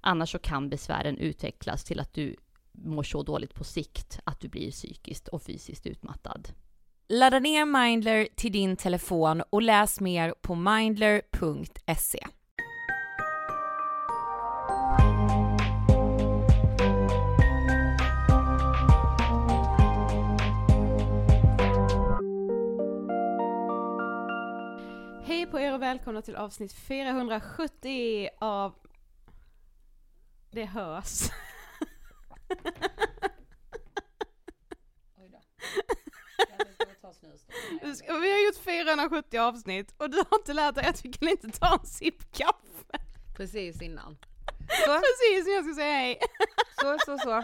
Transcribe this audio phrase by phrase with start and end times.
[0.00, 2.36] Annars så kan besvären utvecklas till att du
[2.72, 6.48] mår så dåligt på sikt att du blir psykiskt och fysiskt utmattad.
[7.08, 12.26] Ladda ner Mindler till din telefon och läs mer på mindler.se.
[25.24, 28.74] Hej på er och välkomna till avsnitt 470 av
[30.50, 31.30] Det hörs.
[37.82, 41.12] Du ska- Vi har gjort 470 avsnitt och du har inte lärt dig att vi
[41.12, 43.04] kan inte ta en sipp kaffe.
[43.36, 44.18] Precis innan.
[44.68, 46.18] Precis när jag ska säga hej.
[46.80, 47.42] Så, så, så.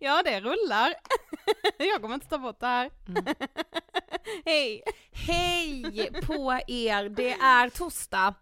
[0.00, 0.94] Ja det rullar.
[1.78, 2.90] Jag kommer inte ta bort det här.
[4.44, 4.82] Hej.
[5.12, 7.08] Hej på er!
[7.08, 8.34] Det är torsdag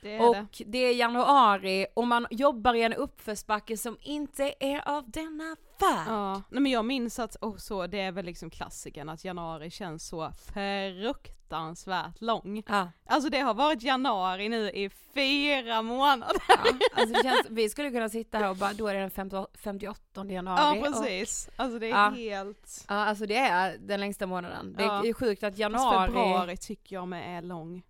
[0.00, 0.64] Det är och det.
[0.66, 6.06] det är januari och man jobbar i en uppförsbacke som inte är av denna värld.
[6.08, 9.70] Ja, nej men jag minns att, och så, det är väl liksom klassikern att januari
[9.70, 12.62] känns så fruktansvärt lång.
[12.68, 12.88] Ja.
[13.06, 16.36] Alltså det har varit januari nu i fyra månader.
[16.48, 16.56] Ja,
[17.02, 20.24] alltså känns, vi skulle kunna sitta här och bara, då är det den 50 58
[20.28, 20.60] januari.
[20.60, 22.10] Ja och- precis, alltså det är Ja.
[22.10, 22.84] helt...
[22.88, 24.74] Ja alltså det är den längsta månaden.
[24.78, 26.06] Det är sjukt att Fast januari...
[26.06, 27.82] februari tycker jag med är lång.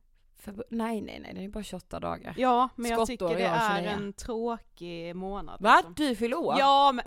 [0.70, 2.34] Nej nej nej, den är bara 28 dagar.
[2.36, 3.90] Ja, men jag Skottår tycker och det jag är 29.
[3.90, 5.60] en tråkig månad.
[5.62, 5.76] Va?
[5.76, 5.94] liksom.
[5.96, 6.56] Du fyller år?
[6.58, 7.04] Ja men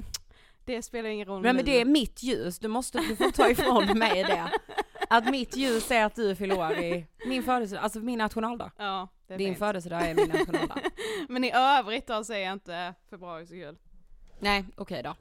[0.65, 3.49] det spelar ingen roll Nej men det är mitt ljus, du måste, du får ta
[3.49, 4.51] ifrån mig det.
[5.09, 8.71] Att mitt ljus är att du fyller år i min födelsedag, alltså min nationaldag.
[8.77, 9.59] Ja, det är Din fint.
[9.59, 10.79] födelsedag är min nationaldag.
[11.29, 13.77] Men i övrigt då är jag inte februari så kul.
[14.39, 15.15] Nej, okej då.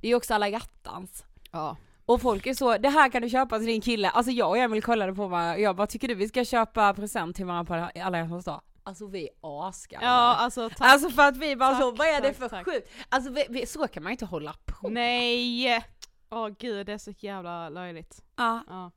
[0.00, 1.24] Det är ju också alla hjärtans.
[1.50, 1.76] Ja.
[2.10, 4.10] Och folk är så, det här kan du köpa till din kille.
[4.10, 7.36] Alltså jag och Emil kollade på vad, jag bara tycker du vi ska köpa present
[7.36, 8.60] till varandra på alla hjärtans dag?
[8.82, 10.06] Alltså vi är asgamla.
[10.06, 10.80] Ja alltså tack.
[10.80, 12.64] Alltså för att vi bara så, Tack, vad är det för tack.
[12.64, 12.90] sjukt?
[13.08, 14.88] Alltså vi, vi, så kan man inte hålla på.
[14.88, 15.84] Nej!
[16.30, 18.22] Åh gud det är så jävla löjligt.
[18.36, 18.90] Ja, Ja.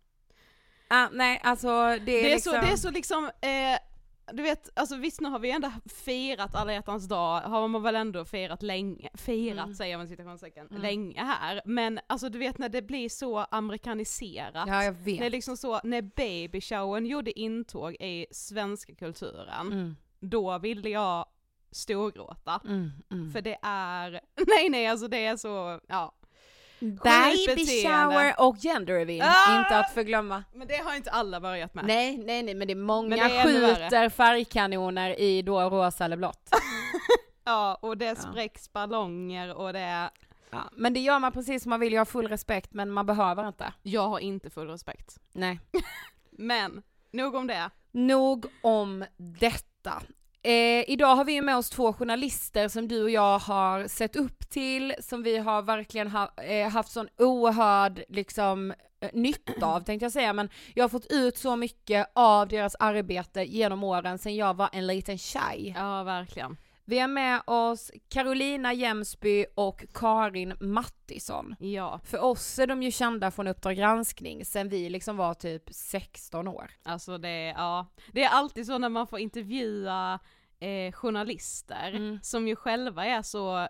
[0.89, 2.53] ja, nej alltså det är, Det är, liksom...
[2.53, 3.79] så, det är så liksom, eh,
[4.33, 7.95] du vet, alltså visst nu har vi ändå firat alla hjärtans dag, har man väl
[7.95, 9.75] ändå firat länge, firat Mm.
[9.75, 10.81] säger man citationstecken, Mm.
[10.81, 11.61] länge här.
[11.65, 14.67] Men alltså du vet när det blir så amerikaniserat.
[14.67, 15.19] Ja jag vet.
[15.19, 21.25] Det är liksom så, när babyshowen gjorde intåg i svenska kulturen, Mm, då ville jag
[21.71, 22.61] storgråta.
[22.65, 23.31] mm, mm.
[23.31, 24.11] För det är,
[24.47, 26.15] nej nej alltså det är så, ja.
[26.91, 29.59] Baby shower och gender reveal, Ah!
[29.59, 30.43] inte att förglömma.
[30.53, 31.85] Men det har inte alla börjat med.
[31.85, 36.05] Nej, nej, nej, men det är många Men det är skjuter färgkanoner i då rosa
[36.05, 36.49] eller blått.
[37.45, 40.09] Ja, och det spräcks ballonger och det är,
[40.51, 43.05] Ja, men det gör man precis som man vill, jag har full respekt, men man
[43.05, 43.73] behöver inte.
[43.81, 45.17] jag har inte full respekt.
[45.31, 45.59] Nej.
[46.37, 47.69] Men, nog om det.
[47.91, 50.01] Nog om detta.
[50.45, 54.49] Eh, idag har vi med oss två journalister som du och jag har sett upp
[54.49, 60.05] till, som vi har verkligen ha, eh, haft sån oerhörd liksom eh, nytta av tänkte
[60.05, 64.35] jag säga, men jag har fått ut så mycket av deras arbete genom åren sedan
[64.35, 65.73] jag var en liten tjej.
[65.77, 66.57] Ja, verkligen.
[66.85, 71.55] Vi har med oss Carolina Jämsby och Karin Mattisson.
[71.59, 75.63] Ja, För oss är de ju kända från Uppdrag granskning sen vi liksom var typ
[75.71, 76.71] 16 år.
[76.83, 77.87] alltså det är, ja.
[78.11, 80.19] Det är alltid så när man får intervjua
[80.59, 82.19] eh, journalister Mm.
[82.23, 83.67] som ju själva är så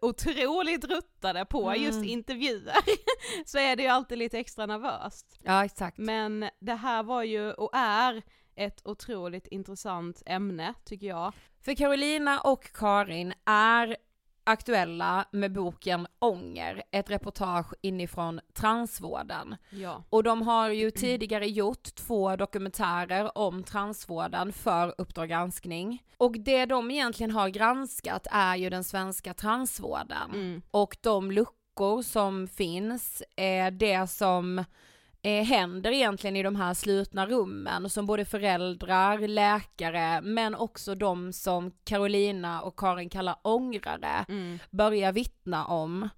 [0.00, 1.82] otroligt ruttade på Mm.
[1.82, 2.74] just intervjuer,
[3.46, 5.38] så är det ju alltid lite extra nervöst.
[5.42, 5.98] Ja exakt.
[5.98, 8.22] Men det här var ju, och är,
[8.56, 11.32] ett otroligt intressant ämne tycker jag.
[11.64, 13.96] För Carolina och Karin är
[14.44, 19.56] aktuella med boken Ånger, ett reportage inifrån transvården.
[19.70, 20.04] Ja.
[20.10, 26.02] Och de har ju tidigare gjort två dokumentärer om transvården för Uppdrag granskning.
[26.16, 30.30] Och det de egentligen har granskat är ju den svenska transvården.
[30.34, 30.62] Mm.
[30.70, 34.64] Och de luckor som finns, är det som
[35.24, 41.32] eh, händer egentligen i de här slutna rummen som både föräldrar, läkare men också de
[41.32, 44.58] som Carolina och Karin kallar ångrare Mm.
[44.70, 46.08] börjar vittna om.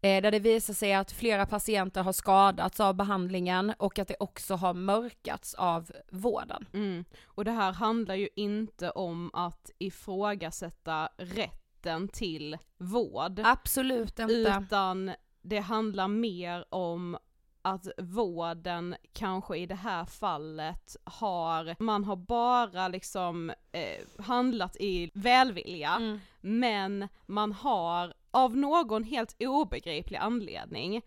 [0.00, 4.16] eh, där det visar sig att flera patienter har skadats av behandlingen och att det
[4.20, 6.66] också har mörkats av vården.
[6.72, 7.04] Mm.
[7.24, 13.40] Och det här handlar ju inte om att ifrågasätta rätten till vård.
[13.44, 14.34] Absolut inte.
[14.34, 17.16] Utan det handlar mer om
[17.64, 25.10] att vården kanske i det här fallet har, man har bara liksom eh, handlat i
[25.14, 26.20] välvilja, Mm.
[26.40, 31.02] men man har av någon helt obegriplig anledning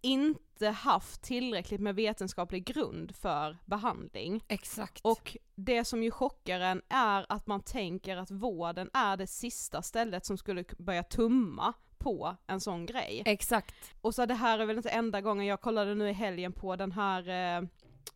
[0.00, 4.44] inte haft tillräckligt med vetenskaplig grund för behandling.
[4.48, 5.00] Exakt.
[5.04, 9.82] Och det som ju chockar en är att man tänker att vården är det sista
[9.82, 13.22] stället som skulle börja tumma på en sån grej.
[13.26, 13.74] Exakt.
[14.00, 16.76] Och så det här är väl inte enda gången, jag kollade nu i helgen på
[16.76, 17.68] den här eh,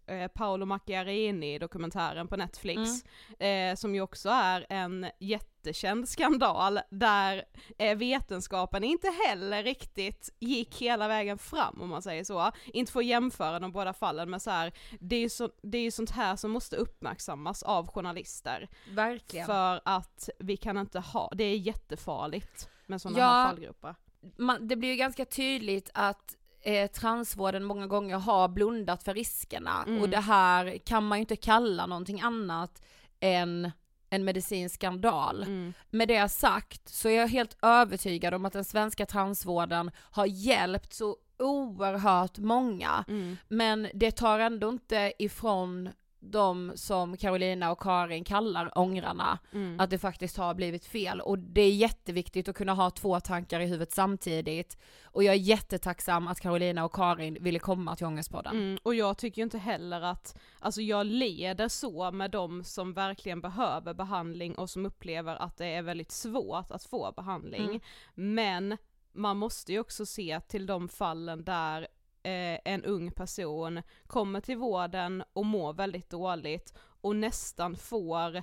[0.07, 3.05] eh, Paolo Macchiarini dokumentären på Netflix,
[3.39, 7.45] eh, som ju också är en jättekänd skandal där
[7.79, 12.53] eh, vetenskapen inte heller riktigt gick hela vägen fram om man säger så.
[12.67, 15.79] Inte för att jämföra de båda fallen men så här, det är ju så, det
[15.79, 18.69] är ju sånt här som måste uppmärksammas av journalister.
[18.91, 19.47] Verkligen.
[19.47, 23.25] För att vi kan inte ha, det är jättefarligt med sådana Ja.
[23.27, 23.95] här fallgrupper.
[24.37, 29.85] man, det blir ju ganska tydligt att eh, transvården många gånger har blundat för riskerna
[29.87, 30.03] Mm.
[30.03, 32.83] och det här kan man ju inte kalla någonting annat
[33.21, 33.71] än
[34.11, 35.43] en medicinsk skandal.
[35.43, 35.73] Mm.
[35.91, 40.93] Med det sagt så är jag helt övertygad om att den svenska transvården har hjälpt
[40.93, 43.05] så oerhört många.
[43.09, 43.37] Mm.
[43.49, 45.91] Men det tar ändå inte ifrån
[46.31, 49.81] de som Carolina och Karin kallar ångrarna, Mm.
[49.81, 51.21] att det faktiskt har blivit fel.
[51.21, 54.79] Och det är jätteviktigt att kunna ha två tankar i huvudet samtidigt.
[55.05, 58.57] Och jag är jättetacksam att Carolina och Karin ville komma till Ångestpodden.
[58.57, 62.93] Mm, och jag tycker ju inte heller att, alltså jag leder så med de som
[62.93, 67.65] verkligen behöver behandling och som upplever att det är väldigt svårt att få behandling.
[67.65, 67.81] Mm.
[68.15, 68.77] Men
[69.13, 71.89] man måste ju också se till de fallen där
[72.27, 78.43] eh, en ung person kommer till vården och mår väldigt dåligt och nästan får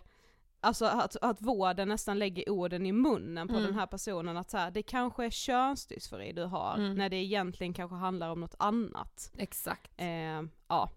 [0.65, 3.65] Alltså att, att vården nästan lägger orden i munnen på Mm.
[3.65, 6.93] den här personen att så här, det kanske är könsdysfori du har, Mm.
[6.95, 9.31] när det egentligen kanske handlar om något annat.
[9.37, 9.91] Exakt.
[9.97, 10.89] Eh, ja,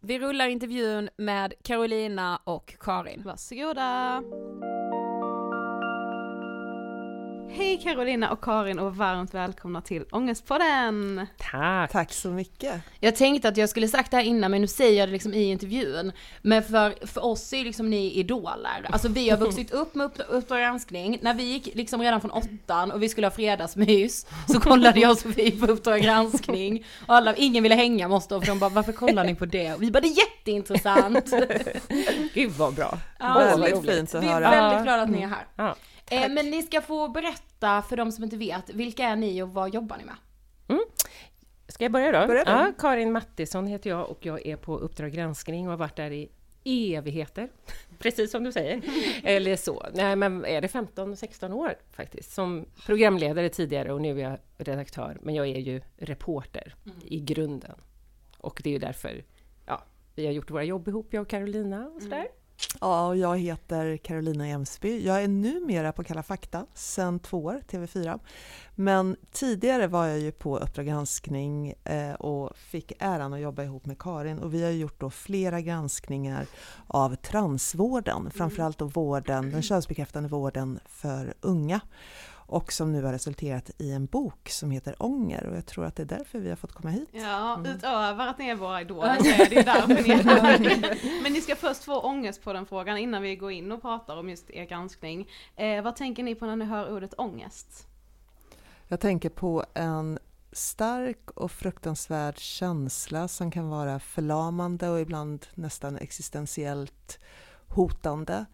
[0.00, 3.22] Vi rullar intervjun med Carolina och Karin.
[3.24, 4.22] varsågoda!
[7.56, 11.26] Hej Carolina och Karin och varmt välkomna till Ångestpodden!
[11.38, 11.92] Tack!
[11.92, 12.80] Tack så mycket!
[13.00, 15.34] Jag tänkte att jag skulle sagt det här innan men nu säger jag det liksom
[15.34, 16.12] i intervjun.
[16.42, 18.86] Men för, för oss är liksom ni idoler.
[18.90, 21.18] Alltså vi har vuxit upp med Upp- Uppdrag granskning.
[21.22, 25.10] När vi gick liksom redan från åttan och vi skulle ha fredagsmys så kollade jag
[25.10, 26.84] och Sofie på Uppdrag granskning.
[27.06, 29.46] Och alla, ingen ville hänga med oss då för de bara varför kollar ni på
[29.46, 29.74] det?
[29.74, 31.30] Och vi bara det är jätteintressant.
[32.34, 32.98] Gud vad bra!
[33.18, 34.50] Ja, Väldigt fint att Vi är höra.
[34.50, 35.46] väldigt glada att ni är här.
[35.56, 35.76] Ja.
[36.10, 39.48] Eh, men ni ska få berätta för de som inte vet, vilka är ni och
[39.48, 40.16] vad jobbar ni med?
[41.68, 42.26] Ska jag börja då?
[42.26, 42.42] Börja.
[42.46, 46.10] Ja, Karin Mattisson heter jag och jag är på Uppdrag granskning och har varit där
[46.10, 46.28] i
[46.64, 47.48] evigheter.
[47.98, 48.82] Precis som du säger.
[49.22, 49.86] Eller så.
[49.94, 52.32] Nej, men är det 15-16 år faktiskt?
[52.32, 55.18] Som programledare tidigare och nu är jag redaktör.
[55.22, 57.74] Men jag är ju reporter i grunden.
[58.38, 59.24] Och det är ju därför
[59.66, 59.82] ja,
[60.14, 62.28] vi har gjort våra jobb ihop, jag och Carolina och sådär.
[62.80, 65.06] Ja, och jag heter Carolina Emsby.
[65.06, 68.20] Jag är numera på Kalla fakta sedan två år, TV4.
[68.74, 73.86] Men tidigare var jag ju på Uppdrag granskning eh, och fick äran att jobba ihop
[73.86, 76.46] med Karin och vi har gjort då flera granskningar
[76.86, 81.80] av transvården, framförallt då vården, den könsbekräftande vården för unga
[82.46, 85.96] och som nu har resulterat i en bok som heter Ånger och jag tror att
[85.96, 87.08] det är därför vi har fått komma hit.
[87.12, 90.98] Ja, utöver att ni är våra idoler så är det därför ni är här.
[91.22, 94.16] Men ni ska först få ångest på den frågan innan vi går in och pratar
[94.16, 95.28] om just er granskning.
[95.56, 97.88] Eh, vad tänker ni på när ni hör ordet ångest?
[98.88, 100.18] Jag tänker på en
[100.52, 107.18] stark och fruktansvärd känsla som kan vara förlamande och ibland nästan existentiellt
[107.68, 108.44] hotande.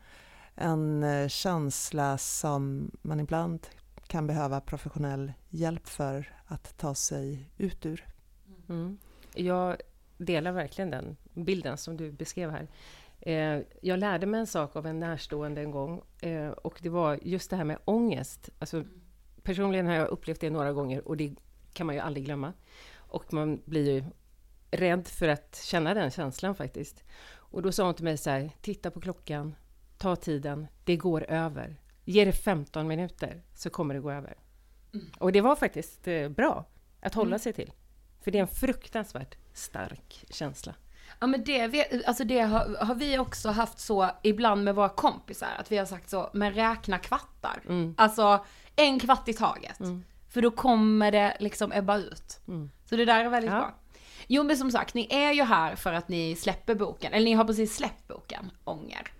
[0.54, 3.66] En eh, känsla som man ibland
[4.12, 8.06] kan behöva professionell hjälp för att ta sig ut ur.
[8.68, 8.98] Mm.
[9.34, 9.76] Jag
[10.18, 12.68] delar verkligen den bilden som du beskrev här.
[13.20, 17.18] Eh, jag lärde mig en sak av en närstående en gång eh, och det var
[17.22, 18.50] just det här med ångest.
[18.58, 18.84] Alltså,
[19.42, 21.34] personligen har jag upplevt det några gånger och det
[21.72, 22.52] kan man ju aldrig glömma.
[22.96, 24.04] Och man blir ju
[24.70, 27.04] rädd för att känna den känslan faktiskt.
[27.34, 29.54] Och då sa hon till mig så här, titta på klockan,
[29.98, 31.81] ta tiden, det går över.
[32.04, 34.36] Ge det 15 minuter så kommer det gå över.
[35.18, 36.64] Och det var faktiskt eh, bra
[37.00, 37.72] att hålla sig till.
[38.20, 40.74] För det är en fruktansvärt stark känsla.
[41.20, 45.48] Ja men det, alltså det har, har vi också haft så ibland med våra kompisar,
[45.58, 47.62] att vi har sagt så, men räkna kvartar.
[47.68, 47.94] Mm.
[47.98, 48.44] Alltså
[48.76, 49.78] en kvart i taget.
[50.28, 52.40] För då kommer det liksom ebba ut.
[52.48, 52.70] Mm.
[52.84, 53.56] Så det där är väldigt Ja.
[53.58, 53.74] bra.
[54.26, 57.32] Jo men som sagt, ni är ju här för att ni släpper boken, eller ni
[57.32, 59.12] har precis släppt boken, Ånger.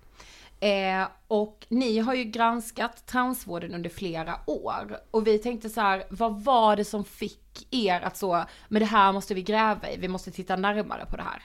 [0.63, 4.97] Eh, och ni har ju granskat transvården under flera år.
[5.11, 8.85] Och vi tänkte så här, vad var det som fick er att så, men det
[8.85, 11.43] här måste vi gräva i, vi måste titta närmare på det här.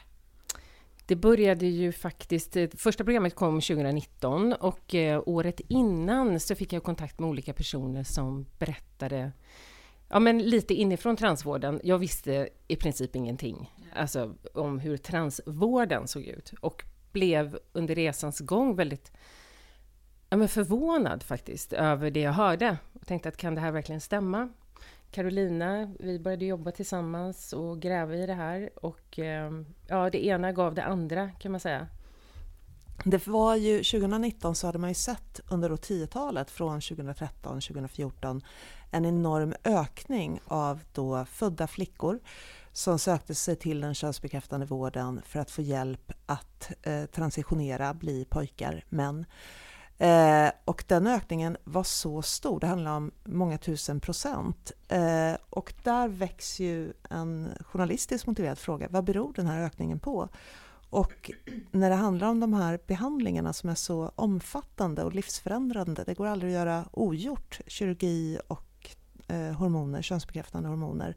[1.07, 6.73] Det började ju faktiskt, eh, första programmet kom 2019 och eh, året innan så fick
[6.73, 9.33] jag kontakt med olika personer som berättade
[10.09, 11.81] Ja men lite inifrån transvården.
[11.85, 16.85] Jag visste i princip ingenting alltså, om hur transvården såg ut och
[17.19, 19.13] blev under resans gång väldigt
[20.31, 22.79] ja, men förvånad faktiskt över det jag hörde.
[22.93, 24.49] Jag tänkte att kan det här verkligen stämma?
[25.11, 29.53] Carolina, vi började jobba tillsammans och gräva i det här och eh,
[29.87, 31.87] ja, det ena gav det andra kan man säga.
[33.05, 38.43] Det var ju 2019 så hade man ju sett under 10-talet från 2013 2014
[38.91, 42.21] en enorm ökning av då födda flickor
[42.79, 48.25] som sökte sig till den könsbekräftande vården för att få hjälp att eh, transitionera, bli
[48.25, 49.25] pojkar, män.
[49.99, 54.73] Eh, och den ökningen var så stor, det handlar om många tusen procent.
[54.89, 60.29] Eh, och där väcks ju en journalistiskt motiverad fråga, vad beror den här ökningen på?
[60.91, 61.31] Och
[61.71, 66.27] när det handlar om de här behandlingarna som är så omfattande och livsförändrande, det går
[66.27, 68.91] aldrig att göra ogjort, kirurgi och
[69.29, 71.17] eh, hormoner, könsbekräftande hormoner,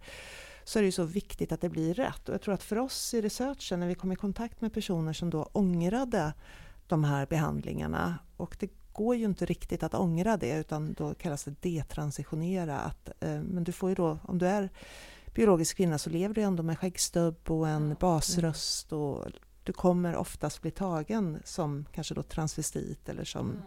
[0.63, 2.30] så är det ju så viktigt att det blir rätt.
[2.30, 5.13] Och jag tror att för oss i researchen, när vi kom i kontakt med personer
[5.13, 6.34] som då ångrade
[6.88, 11.44] de här behandlingarna, och det går ju inte riktigt att ångra det, utan då kallas
[11.44, 12.80] det detransitionera.
[12.80, 14.70] Att, eh, men du får ju då, om du är
[15.34, 19.25] biologisk kvinna så lever du ändå med skäggstubb och en basröst och
[19.63, 23.63] du kommer oftast bli tagen som kanske då transvestit eller som Eh,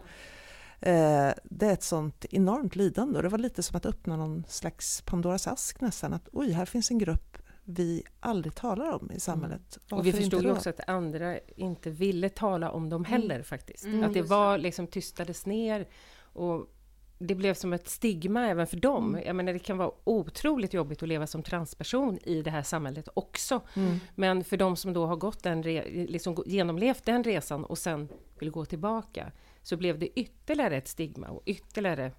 [1.43, 5.01] det är ett sånt enormt lidande och det var lite som att öppna någon slags
[5.01, 6.13] Pandoras ask nästan.
[6.13, 9.77] Att oj, här finns en grupp vi aldrig talar om i samhället.
[9.91, 9.99] Mm.
[9.99, 13.83] Och vi förstod ju också att andra inte ville tala om dem heller faktiskt.
[13.85, 15.87] Mm, att det just var liksom tystades ner
[16.21, 16.71] och
[17.19, 19.19] det blev som ett stigma även för dem.
[19.25, 23.09] Jag menar det kan vara otroligt jobbigt att leva som transperson i det här samhället
[23.13, 23.61] också.
[23.75, 23.99] Mm.
[24.15, 28.51] Men för de som då har gått den liksom genomlevt den resan och sen vill
[28.51, 29.31] gå tillbaka
[29.65, 32.11] så blev det ytterligare ett stigma och ytterligare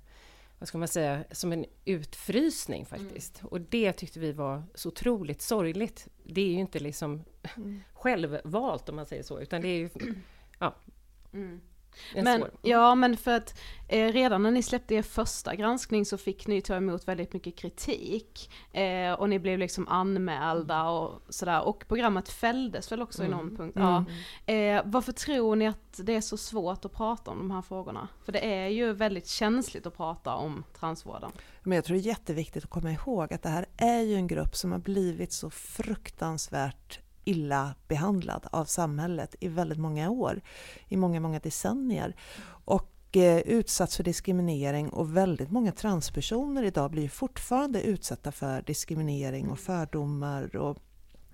[0.59, 3.43] vad ska man säga, som en utfrysning faktiskt.
[3.45, 6.09] Och det tyckte vi var så otroligt sorgligt.
[6.25, 7.25] Det är ju inte liksom
[7.93, 9.91] självvalt om man säger så, utan det är ju
[10.59, 10.75] ja,
[11.33, 11.61] en
[12.15, 12.51] Men, svår...
[12.63, 16.61] ja men för att eh, redan när ni släppte er första granskning så fick ni
[16.61, 18.51] ta emot väldigt mycket kritik.
[18.73, 21.63] Eh, och ni blev liksom anmälda och sådär.
[21.63, 23.77] Och programmet fälldes väl också i någon punkt.
[23.77, 24.05] Ja.
[24.53, 28.09] Eh, varför tror ni att det är så svårt att prata om de här frågorna?
[28.25, 31.33] För det är ju väldigt känsligt att prata om transvården.
[31.63, 34.27] Men jag tror det är jätteviktigt att komma ihåg att det här är ju en
[34.27, 40.41] grupp som har blivit så fruktansvärt illa behandlad av samhället i väldigt många år,
[40.89, 42.17] i många, många decennier.
[42.65, 49.51] Och eh, utsatts för diskriminering och väldigt många transpersoner idag blir fortfarande utsatta för diskriminering
[49.51, 50.79] och fördomar och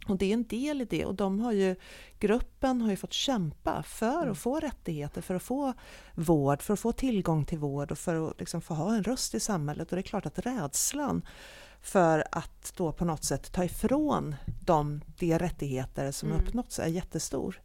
[0.07, 1.76] och det är en del i det och de har ju,
[2.18, 5.74] gruppen har ju fått kämpa för att få rättigheter, för att få
[6.14, 9.35] vård, för att få tillgång till vård och för att liksom få ha en röst
[9.35, 9.92] i samhället.
[9.92, 11.22] Och det är klart att rädslan
[11.83, 17.61] för att då på något sätt ta ifrån dem de rättigheter som uppnåtts är jättestor.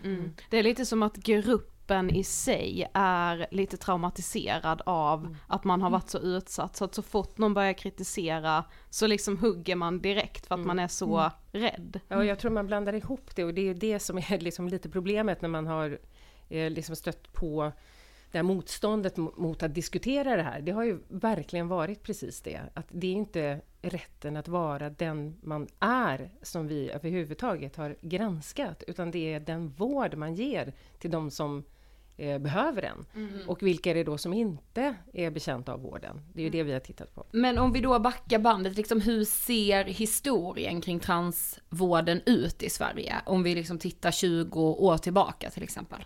[0.50, 5.90] Det är lite som att gruppen i sig är lite traumatiserad av att man har
[5.90, 6.76] varit så utsatt.
[6.76, 10.78] Så att så fort någon börjar kritisera så liksom hugger man direkt för att man
[10.78, 12.00] är så rädd.
[12.08, 14.68] Ja, jag tror man blandar ihop det och det är ju det som är liksom
[14.68, 15.98] lite problemet när man har
[16.48, 17.72] eh, liksom stött på
[18.32, 20.60] det här motståndet mo- mot att diskutera det här.
[20.60, 22.60] Det har ju verkligen varit precis det.
[22.74, 28.82] Att det är inte rätten att vara den man är som vi överhuvudtaget har granskat,
[28.86, 31.64] utan det är den vård man ger till de som
[32.16, 33.06] eh, behöver den.
[33.48, 36.20] Och vilka är det då som inte är betjänta av vården?
[36.32, 37.24] Det är ju det vi har tittat på.
[37.30, 43.16] Men om vi då backar bandet, liksom hur ser historien kring transvården ut i Sverige?
[43.26, 46.04] Om vi liksom tittar 20 år tillbaka till exempel.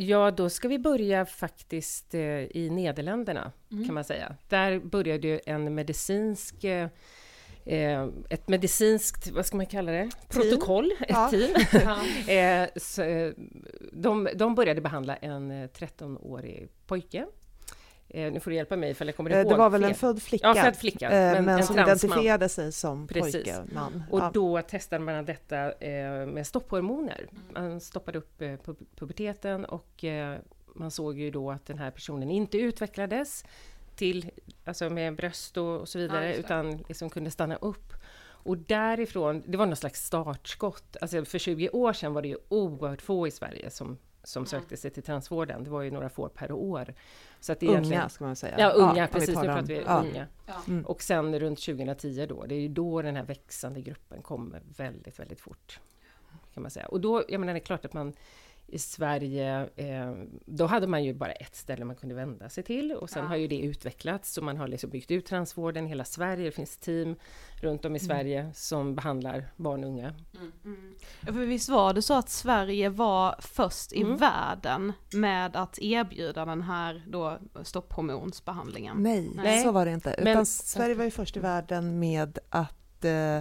[0.00, 2.20] Ja, då ska vi börja faktiskt eh,
[2.56, 3.52] i Nederländerna,
[3.86, 4.36] kan man säga.
[4.48, 6.64] Där började ju en medicinsk...
[6.64, 6.88] Eh,
[7.64, 10.10] eh, ett medicinskt, vad ska man kalla det?
[10.28, 11.30] Protokoll, ett Ja.
[11.30, 11.54] team.
[12.28, 13.32] eh, så, eh,
[13.92, 17.26] de, de började behandla en eh, 13-årig pojke.
[18.10, 19.88] Eh, nu får du hjälpa mig ifall jag kommer Eh, ihåg Det var väl fel.
[19.90, 23.32] en född flicka, Ja, född flicka, eh, men men en som identifierade sig som Precis.
[23.34, 24.02] pojke, man.
[24.10, 24.30] Och Ja.
[24.34, 27.26] då testade man detta eh, med stopphormoner.
[27.54, 30.38] Man stoppade upp eh, pu- puberteten och eh,
[30.74, 33.44] man såg ju då att den här personen inte utvecklades
[33.96, 34.30] till
[34.64, 37.92] alltså med bröst och, och så vidare, Ja, utan liksom kunde stanna upp.
[38.42, 40.96] Och därifrån, det var någon slags startskott.
[41.00, 44.76] Alltså för 20 år sedan var det ju oerhört få i Sverige som, som sökte
[44.76, 45.64] sig till transvården.
[45.64, 46.94] Det var ju några få per år.
[47.40, 48.54] Så att det är egentligen- Unga ska man säga.
[48.58, 49.28] Ja, unga, vi precis.
[49.28, 50.00] Nu pratar vi ja.
[50.00, 50.26] unga.
[50.68, 50.86] Mm.
[50.86, 55.18] Och sen runt 2010 då, det är ju då den här växande gruppen kommer väldigt,
[55.18, 55.80] väldigt fort.
[56.54, 56.86] Kan man säga.
[56.86, 58.12] Och då, jag menar, det är klart att man
[58.70, 60.12] i Sverige, eh,
[60.46, 63.28] då hade man ju bara ett ställe man kunde vända sig till och sen Ja.
[63.28, 66.44] har ju det utvecklats så man har liksom byggt ut transvården i hela Sverige.
[66.44, 67.16] Det finns team
[67.62, 70.14] runt om i Sverige som behandlar barn och unga.
[71.26, 74.16] Ja, för visst var det så att Sverige var först i Mm.
[74.16, 78.96] världen med att erbjuda den här då stopphormonsbehandlingen?
[79.02, 79.62] Nej, Nej.
[79.62, 80.14] så var det inte.
[80.18, 83.38] Men- Utan Sverige var ju först i världen med att eh,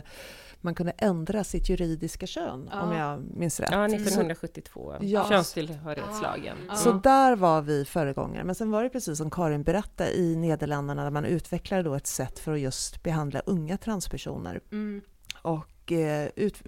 [0.67, 2.81] man kunde ändra sitt juridiska kön, Ja.
[2.81, 3.69] om jag minns rätt.
[3.71, 5.25] Ja, 1972, Ja.
[5.29, 6.57] könstillhörighetslagen.
[6.69, 6.75] Ja.
[6.75, 8.43] Så där var vi föregångare.
[8.43, 12.07] Men sen var det precis som Karin berättade i Nederländerna där man utvecklade då ett
[12.07, 14.61] sätt för att just behandla unga transpersoner.
[14.71, 15.01] Mm.
[15.41, 16.63] Och eh, ut,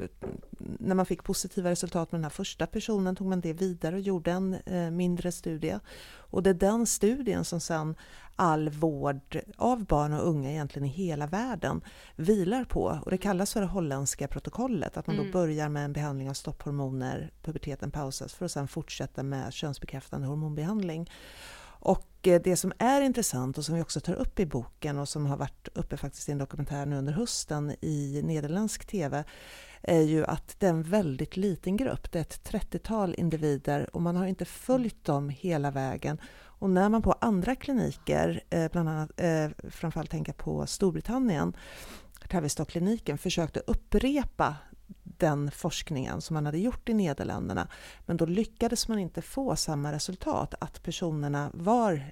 [0.60, 4.02] när man fick positiva resultat med den här första personen tog man det vidare och
[4.02, 5.80] gjorde en eh, mindre studie.
[6.32, 7.96] Och det är den studien som sen
[8.36, 11.82] all vård av barn och unga egentligen i hela världen
[12.16, 13.00] vilar på.
[13.06, 15.28] Och det kallas för det holländska protokollet, att man Mm.
[15.28, 20.28] då börjar med en behandling av stopphormoner, puberteten pausas för att sen fortsätta med könsbekräftande
[20.28, 21.10] hormonbehandling.
[21.80, 25.10] Och eh, det som är intressant och som vi också tar upp i boken och
[25.10, 29.24] som har varit uppe faktiskt i en dokumentär nu under hösten i nederländsk TV
[29.82, 32.12] är ju att det är en väldigt liten grupp.
[32.12, 36.22] Det är ett 30-tal individer och man har inte följt dem hela vägen.
[36.60, 41.54] Och när man på andra kliniker, eh, bland annat eh, framförallt tänka på Storbritannien,
[42.30, 44.56] Tavistock-kliniken försökte upprepa
[45.04, 47.68] den forskningen som man hade gjort i Nederländerna.
[48.06, 52.12] Men då lyckades man inte få samma resultat, att personerna var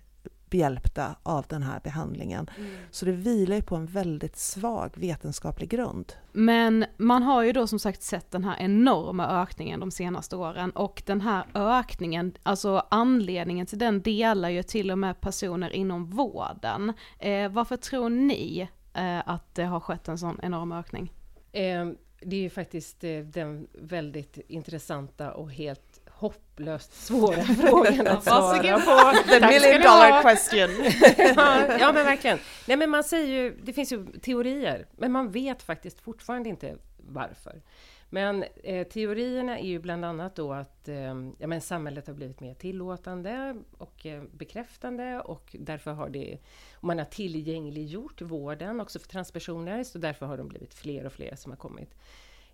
[0.49, 2.49] behjälpta av den här behandlingen.
[2.91, 6.13] Så det vilar ju på en väldigt svag vetenskaplig grund.
[6.31, 10.71] Men man har ju då som sagt sett den här enorma ökningen de senaste åren
[10.71, 16.09] och den här ökningen, alltså anledningen till den delar ju till och med personer inom
[16.09, 16.93] vården.
[17.19, 21.13] Eh, varför tror ni eh, att det har skett en sån enorm ökning?
[21.51, 21.85] Eh,
[22.19, 28.79] det är ju faktiskt eh, den väldigt intressanta och helt hopplöst svåra frågan att svara
[28.79, 29.29] på.
[29.29, 30.69] The million dollar question!
[31.35, 32.39] ja, ja, men verkligen.
[32.67, 36.75] Nej, men man säger ju, det finns ju teorier, men man vet faktiskt fortfarande inte
[36.97, 37.61] varför.
[38.09, 42.39] Men eh, teorierna är ju bland annat då att eh, ja, men samhället har blivit
[42.39, 46.37] mer tillåtande och eh, bekräftande och därför har det,
[46.81, 51.35] man har tillgängliggjort vården också för transpersoner, så därför har de blivit fler och fler
[51.35, 51.95] som har kommit.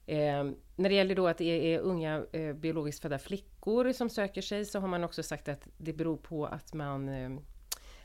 [0.06, 0.44] Eh,
[0.76, 4.66] när det gäller då att det är unga eh, biologiskt födda flickor som söker sig
[4.66, 7.30] så har man också sagt att det beror på att man eh,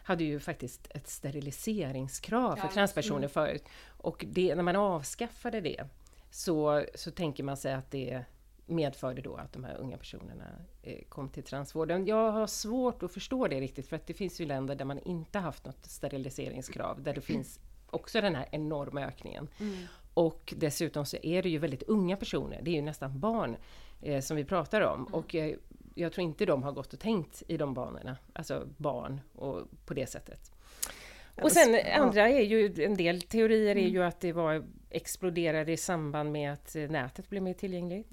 [0.02, 3.64] hade ju faktiskt ett steriliseringskrav för transpersoner förut.
[3.86, 5.84] Och det, när man avskaffade det
[6.30, 8.24] så, så tänker man sig att det
[8.66, 10.44] medförde då att de här unga personerna
[10.82, 12.06] eh, kom till transvården.
[12.06, 14.98] Jag har svårt att förstå det riktigt för att det finns ju länder där man
[14.98, 17.60] inte haft något steriliseringskrav, där det finns
[17.90, 19.48] också den här enorma ökningen.
[20.14, 23.56] Och dessutom så är det ju väldigt unga personer, det är ju nästan barn
[24.02, 25.04] eh, som vi pratar om.
[25.04, 25.54] Och eh,
[25.94, 29.94] jag tror inte de har gått och tänkt i de banorna, alltså barn och på
[29.94, 30.52] det sättet.
[31.42, 35.76] Och sen andra är ju, en del teorier är ju att det var exploderade i
[35.76, 38.10] samband med att eh, nätet blev mer tillgängligt.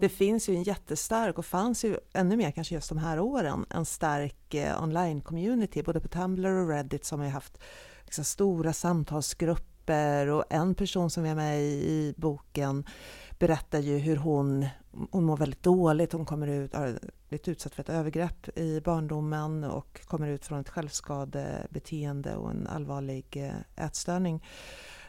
[0.00, 3.66] Det finns ju en jättestark, och fanns ju ännu mer kanske just de här åren,
[3.70, 7.58] en stark eh, online-community, både på Tumblr och Reddit som har haft
[8.04, 12.84] liksom, stora samtalsgrupper och en person som är med i, i boken
[13.38, 14.66] berättar ju hur hon,
[15.10, 19.64] hon mår väldigt dåligt, hon kommer ut, har blivit utsatt för ett övergrepp i barndomen
[19.64, 24.44] och kommer ut från ett självskadebeteende och en allvarlig eh, ätstörning.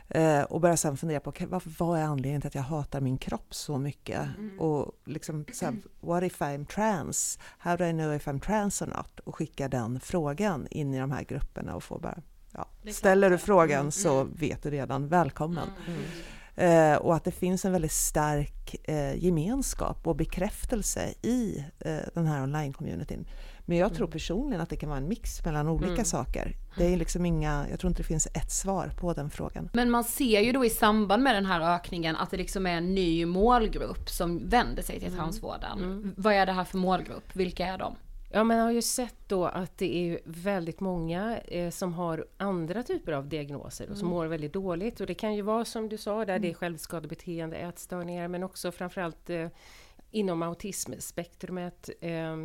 [0.10, 3.02] Eh, och börjar sen fundera på okej, vad, vad är anledningen till att jag hatar
[3.02, 4.22] min kropp så mycket?
[4.60, 7.40] Och liksom så här, what if I'm trans?
[7.58, 9.20] How do I know if I'm trans or not?
[9.20, 13.38] Och skicka den frågan in i de här grupperna och få bara, ja, ställer du
[13.38, 15.68] frågan så vet du redan, välkommen.
[16.56, 22.26] Eh, och att det finns en väldigt stark eh, gemenskap och bekräftelse i eh, den
[22.26, 23.26] här online-communityn.
[23.70, 26.06] Men jag tror personligen att det kan vara en mix mellan olika Mm.
[26.06, 26.56] saker.
[26.78, 29.70] Det är liksom inga, jag tror inte det finns ett svar på den frågan.
[29.74, 32.78] Men man ser ju då i samband med den här ökningen att det liksom är
[32.78, 36.14] en ny målgrupp som vänder sig till transvården.
[36.18, 37.36] Vad är det här för målgrupp?
[37.36, 37.96] Vilka är de?
[38.32, 42.84] Ja, man har ju sett då att det är väldigt många eh, som har andra
[42.84, 45.00] typer av diagnoser och som mår väldigt dåligt.
[45.00, 48.72] Och det kan ju vara som du sa, där det är självskadebeteende, ätstörningar, men också
[48.72, 49.48] framförallt eh,
[50.12, 51.90] inom autismspektrumet.
[52.02, 52.38] Eh,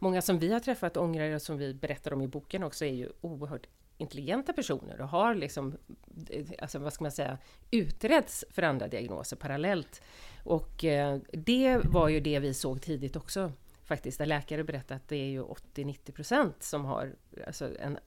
[0.00, 3.08] många som vi har träffat ångrare, som vi berättar om i boken också, är ju
[3.20, 5.76] oerhört intelligenta personer och har liksom,
[6.30, 7.38] eh, alltså vad ska man säga,
[7.70, 10.02] utretts för andra diagnoser parallellt.
[10.44, 13.52] Och eh, det var ju det vi såg tidigt också
[13.84, 17.12] faktiskt, där läkare berättade att det är ju 80-90% som har
[17.46, 17.98] alltså en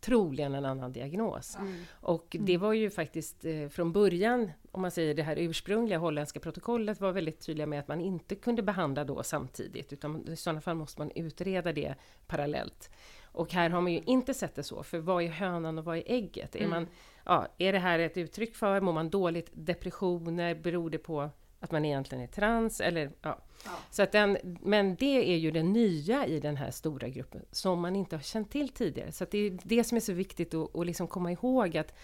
[0.00, 1.56] troligen en annan diagnos.
[1.56, 1.82] Mm.
[1.90, 6.40] Och det var ju faktiskt eh, från början, om man säger det här ursprungliga holländska
[6.40, 10.60] protokollet var väldigt tydliga med att man inte kunde behandla då samtidigt, utan i sådana
[10.60, 11.94] fall måste man utreda det
[12.26, 12.90] parallellt.
[13.22, 15.96] Och här har man ju inte sett det så, för vad är hönan och vad
[15.96, 16.56] är ägget?
[16.56, 16.66] Mm.
[16.66, 16.88] Är, man,
[17.24, 21.30] ja, är det här ett uttryck för, mår man dåligt, depressioner, beror det på
[21.60, 23.38] att man egentligen är trans eller ja.
[23.64, 23.70] ja.
[23.90, 27.80] Så att den, men det är ju det nya i den här stora gruppen som
[27.80, 29.12] man inte har känt till tidigare.
[29.12, 31.94] Så det är det som är så viktigt att, att liksom komma ihåg att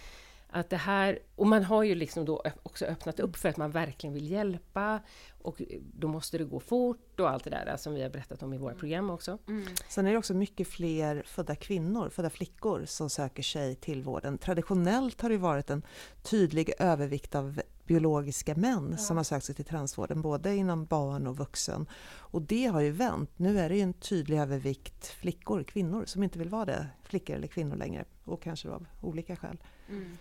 [0.55, 3.71] att det här, och man har ju liksom då också öppnat upp för att man
[3.71, 4.99] verkligen vill hjälpa
[5.41, 5.61] och
[5.93, 8.57] då måste det gå fort och allt det där som vi har berättat om i
[8.57, 9.37] våra program också.
[9.47, 9.67] Mm.
[9.89, 14.37] Sen är det också mycket fler födda kvinnor, födda flickor som söker sig till vården.
[14.37, 15.85] Traditionellt har det varit en
[16.23, 18.97] tydlig övervikt av biologiska män ja.
[18.97, 21.85] som har sökt sig till transvården, både inom barn och vuxen.
[22.17, 23.29] Och det har ju vänt.
[23.37, 27.35] Nu är det ju en tydlig övervikt flickor, kvinnor, som inte vill vara det, flickor
[27.35, 28.05] eller kvinnor längre.
[28.23, 29.57] Och kanske av olika skäl.
[29.89, 30.17] Mm.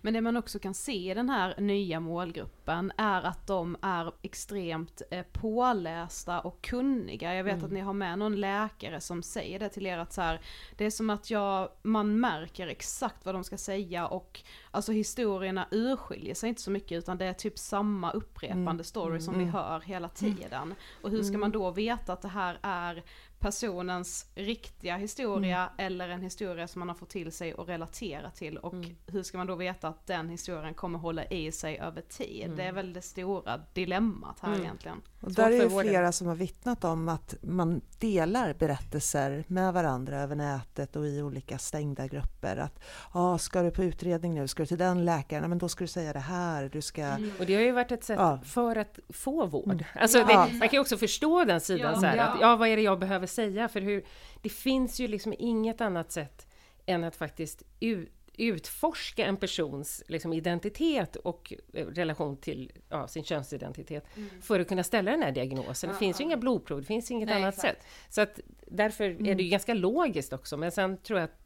[0.00, 4.12] Men det man också kan se i den här nya målgruppen är att de är
[4.22, 7.34] extremt eh, pålästa och kunniga.
[7.34, 7.64] Jag vet mm.
[7.64, 10.40] att ni har med någon läkare som säger det till er att så här,
[10.76, 14.40] det är som att jag, man märker exakt vad de ska säga och
[14.70, 18.84] alltså historierna urskiljer sig inte så mycket utan det är typ samma upprepande mm.
[18.84, 19.20] story mm.
[19.20, 20.74] som vi hör hela tiden.
[21.02, 23.02] Och hur ska man då veta att det här är
[23.40, 25.72] personens riktiga historia mm.
[25.86, 28.96] eller en historia som man har fått till sig och relatera till och mm.
[29.06, 32.44] hur ska man då veta att den historien kommer hålla i sig över tid?
[32.44, 32.56] Mm.
[32.56, 34.62] Det är väl det stora dilemmat här mm.
[34.62, 35.02] egentligen.
[35.20, 40.20] Och där är det flera som har vittnat om att man delar berättelser med varandra
[40.20, 42.56] över nätet och i olika stängda grupper.
[42.56, 42.80] Att
[43.12, 45.88] ah, ska du på utredning nu, ska du till den läkaren, men då ska du
[45.88, 47.02] säga det här, du ska...
[47.02, 47.30] Mm.
[47.38, 48.40] Och det har ju varit ett sätt ja.
[48.44, 49.72] för att få vård.
[49.72, 49.84] Mm.
[49.94, 50.24] Alltså, ja.
[50.24, 52.00] det, man kan ju också förstå den sidan ja.
[52.00, 53.68] så här, att ja, vad är det jag behöver säga?
[53.68, 54.04] För hur,
[54.42, 56.46] det finns ju liksom inget annat sätt
[56.86, 58.12] än att faktiskt ut,
[58.46, 64.28] utforska en persons liksom, identitet och eh, relation till ja, sin könsidentitet mm.
[64.42, 65.90] för att kunna ställa den här diagnosen.
[65.90, 67.82] Det finns ju inga blodprov, det finns inget Nej, annat exakt.
[67.82, 67.86] sätt.
[68.08, 69.16] Så att därför mm.
[69.16, 69.50] är det ju mm.
[69.50, 70.56] ganska logiskt också.
[70.56, 71.40] Men sen tror jag att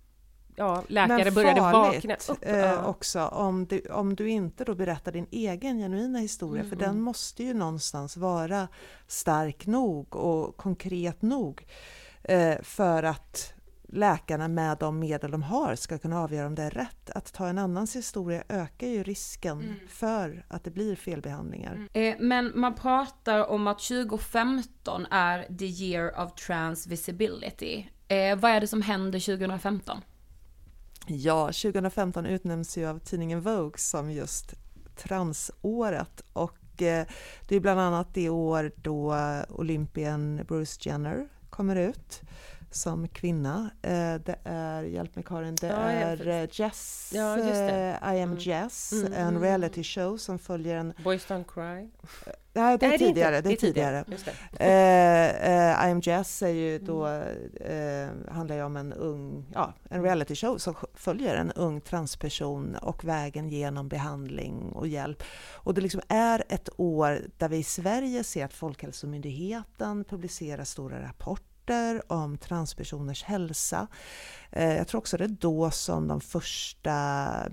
[0.57, 2.39] ja, läkare Men började vakna upp.
[2.41, 6.71] Eh, också om du, om du inte då berättar din egen genuina historia, mm.
[6.71, 8.69] för den måste ju någonstans vara
[9.07, 11.67] stark nog och konkret nog
[12.23, 13.54] eh, för att
[13.95, 17.11] läkarna med de medel de har ska kunna avgöra om det är rätt.
[17.11, 19.75] Att ta en annans historia ökar ju risken mm.
[19.89, 21.75] för att det blir felbehandlingar.
[21.75, 21.89] Mm.
[21.93, 27.87] Eh, men man pratar om att 2015 är the year of trans visibility.
[28.09, 30.01] Eh, vad är det som händer 2015?
[31.07, 34.55] Ja, 2015 utnämns ju av tidningen Vogue som just
[34.97, 37.07] transåret och eh,
[37.49, 39.17] det är bland annat det år då
[39.49, 42.23] Olympien Bruce Jenner kommer ut
[42.75, 43.71] som kvinna.
[43.83, 48.39] Eh, det är, hjälp mig Karin, det ja, är eh, Jess, ja, I am mm.
[48.39, 50.93] Jess, mm, en mm, reality show som följer en...
[51.05, 51.91] Boys Don't Cry?
[52.57, 53.41] Nej, det är Nej, tidigare.
[53.41, 54.05] Det är, tidigare.
[54.05, 55.75] tidigare.
[55.81, 60.03] Uh, I am Jess är ju då, uh, handlar ju om en ung, ja, en
[60.03, 65.23] reality show som följer en ung transperson och vägen genom behandling och hjälp.
[65.53, 71.03] Och det liksom är ett år där vi i Sverige ser att Folkhälsomyndigheten publicerar stora
[71.03, 73.87] rapporter rapporter om transpersoners hälsa.
[74.51, 76.93] Eh, jag tror också det är då som de första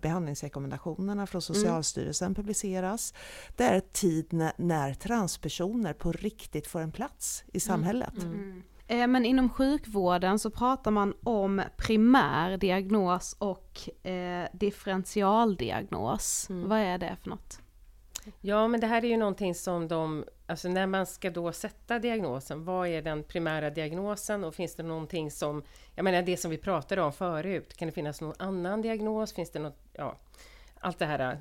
[0.02, 1.42] behandlingsrekommendationerna från mm.
[1.42, 2.36] Socialstyrelsen mm.
[2.36, 3.14] publiceras.
[3.58, 7.62] Det är tid när transpersoner på riktigt får en plats i mm.
[7.62, 8.18] samhället.
[8.18, 8.34] Mm.
[8.34, 8.64] Mm.
[8.88, 16.50] Eh, men inom sjukvården så pratar man om primär diagnos och eh, differentialdiagnos.
[16.50, 16.70] Mm.
[16.70, 17.61] Vad är det för något?
[18.42, 22.00] Ja, men det här är ju någonting som de Alltså när man ska då sätta
[22.00, 25.64] diagnosen, vad är den primära diagnosen och finns det någonting som,
[25.96, 29.34] jag menar det som vi pratade om förut, kan det finnas någon annan diagnos?
[29.34, 30.18] Finns det något, ja,
[30.80, 31.40] allt det här,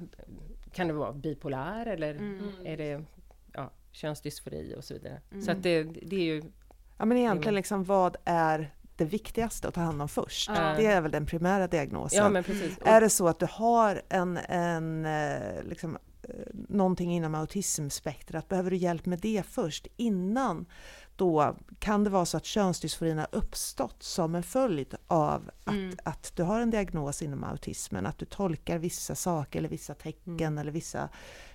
[0.73, 2.53] kan det vara bipolär eller mm.
[2.65, 3.05] är det
[3.53, 5.21] ja, könsdysfori och så vidare.
[5.31, 5.43] Mm.
[5.43, 6.43] Så att det, det är ju...
[6.99, 10.51] Ja men egentligen liksom vad är det viktigaste att ta hand om först.
[10.51, 10.77] Mm.
[10.77, 12.35] Det är väl den primära diagnosen.
[12.35, 12.43] Ja,
[12.85, 15.99] är det så att du har en, en eh, liksom,
[16.69, 20.67] någonting inom autismspektrat, behöver du hjälp med det först innan
[21.17, 25.97] då kan det vara så att könsdysforin har uppstått som en följd av att, Mm.
[26.05, 30.35] att du har en diagnos inom autismen, att du tolkar vissa saker eller vissa tecken
[30.39, 30.59] Mm.
[30.59, 31.09] eller vissa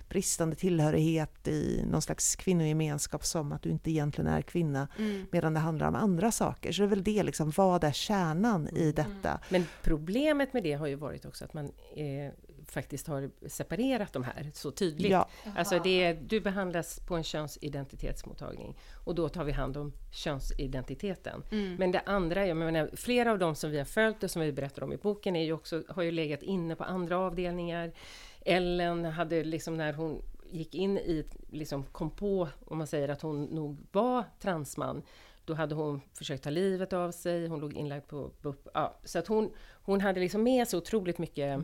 [0.08, 5.26] bristande tillhörighet i någon slags kvinnogemenskap som att du inte egentligen är kvinna, Mm.
[5.32, 6.72] medan det handlar om andra saker.
[6.72, 9.40] Så det är väl det, liksom, vad är kärnan i detta?
[9.48, 11.64] Men problemet med det har ju varit också att man
[11.96, 12.32] eh,
[12.68, 15.10] faktiskt har separerat de här så tydligt.
[15.10, 15.28] Ja.
[15.56, 21.42] Alltså det är, du behandlas på en könsidentitetsmottagning och då tar vi hand om könsidentiteten.
[21.50, 21.74] Mm.
[21.74, 24.52] Men det andra, jag menar, flera av dem som vi har följt och som vi
[24.52, 27.92] berättar om i boken är ju också, har ju legat inne på andra avdelningar.
[28.40, 33.22] Ellen hade liksom när hon gick in i, liksom kom på, om man säger att
[33.22, 35.02] hon nog var transman,
[35.44, 38.68] då hade hon försökt ta livet av sig, hon låg inlagd på BUP.
[38.74, 41.60] Ja, så att hon, hon hade liksom med sig otroligt mycket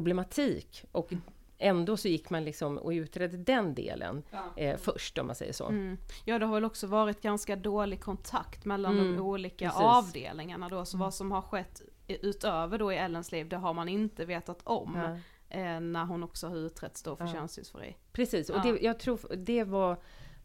[0.00, 1.12] problematik och
[1.58, 4.22] ändå så gick man liksom och utredde den delen
[4.56, 5.68] eh, först om man säger så.
[5.68, 5.98] Mm.
[6.24, 9.80] Ja det har väl också varit ganska dålig kontakt mellan Mm, de olika precis.
[9.82, 13.88] avdelningarna då, så vad som har skett utöver då i Ellens liv, det har man
[13.88, 14.94] inte vetat om.
[14.96, 15.18] Ja.
[15.58, 17.32] Eh, när hon också har utretts då för Ja.
[17.32, 17.96] könsdysfori.
[18.12, 18.62] Precis, och Ja.
[18.72, 19.96] det, jag tror det var,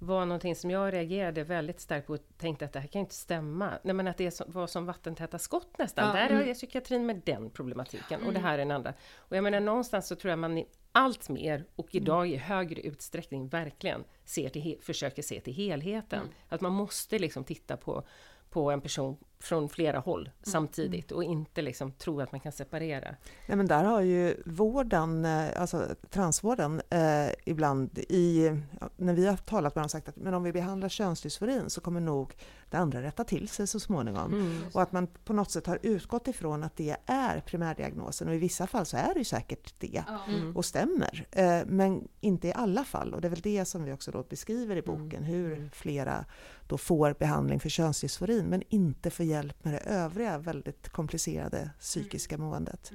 [0.02, 3.04] var någonting som jag reagerade väldigt starkt på och tänkte att det här kan ju
[3.04, 3.74] inte stämma.
[3.84, 6.08] Nej, men att det var som vattentäta skott nästan.
[6.08, 6.38] Ja, Där mm.
[6.38, 8.94] har jag psykiatrin med den problematiken och det här är den andra.
[9.18, 13.48] Och jag menar någonstans så tror jag man allt mer och idag i högre utsträckning
[13.48, 16.28] verkligen ser till, försöker se till helheten.
[16.50, 18.04] Att man måste liksom titta på,
[18.50, 23.16] på en person från flera håll samtidigt och inte liksom tro att man kan separera.
[23.48, 28.52] Nej, men där har ju vården, eh, alltså transvården, eh, ibland i,
[28.98, 32.02] när vi har talat med dem sagt att men om vi behandlar könsdysforin så kommer
[32.02, 32.34] nog
[32.70, 34.34] det andra rätta till sig så småningom.
[34.34, 34.64] Mm.
[34.74, 38.38] Och att man på något sätt har utgått ifrån att det är primärdiagnosen och i
[38.38, 40.58] vissa fall så är det ju säkert det Mm.
[40.58, 41.28] och stämmer.
[41.32, 44.24] Eh, men inte i alla fall och det är väl det som vi också då
[44.24, 46.26] beskriver i boken, hur flera
[46.72, 52.38] då får behandling för könsdysforin men inte får hjälp med det övriga väldigt komplicerade psykiska
[52.38, 52.92] måendet.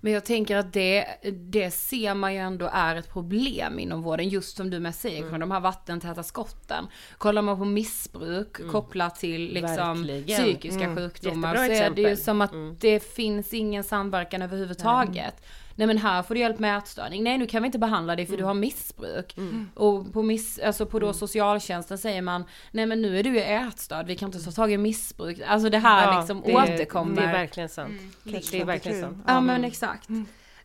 [0.00, 4.28] Men jag tänker att det, det ser man ju ändå är ett problem inom vården,
[4.28, 5.40] just som du med säger, Mm.
[5.40, 6.86] de här vattentäta skotten.
[7.18, 10.38] Kollar man på missbruk kopplat till liksom Verkligen.
[10.40, 10.96] psykiska Mm.
[10.96, 12.24] sjukdomar Jättebra så är det ju exempel.
[12.24, 12.76] som att Mm.
[12.80, 15.14] det finns ingen samverkan överhuvudtaget.
[15.40, 15.48] Nej
[15.86, 18.32] men här får du hjälp med ätstörning, nej nu kan vi inte behandla dig för
[18.34, 18.40] Mm.
[18.42, 19.36] du har missbruk.
[19.74, 23.40] Och på, miss, alltså på då socialtjänsten säger man, nej men nu är du ju
[23.40, 25.40] ätstörd, vi kan inte ta tag i missbruk.
[25.46, 27.22] Alltså det här Ja, liksom det, återkommer.
[27.22, 28.00] Det är verkligen sant.
[28.24, 29.18] Det är verkligen sant.
[29.26, 30.08] Ja men exakt.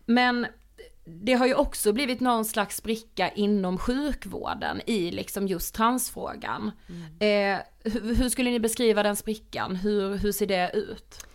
[0.06, 0.48] Men
[1.06, 6.72] det har ju också blivit någon slags spricka inom sjukvården i liksom just transfrågan.
[7.20, 9.76] Eh, hur, hur skulle ni beskriva den sprickan?
[9.76, 11.26] Hur, hur ser det ut?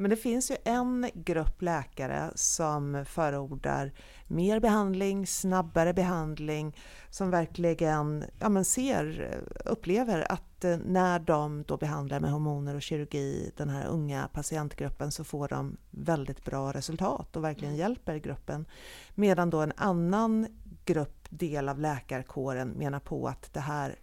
[0.00, 3.92] Men det finns ju en grupp läkare som förordar
[4.26, 6.76] mer behandling, snabbare behandling,
[7.10, 12.82] som verkligen ja, men ser, upplever att eh, när de då behandlar med hormoner och
[12.82, 18.66] kirurgi den här unga patientgruppen så får de väldigt bra resultat och verkligen hjälper gruppen.
[19.14, 20.46] Medan då en annan
[20.84, 23.98] grupp, del av läkarkåren menar på att det här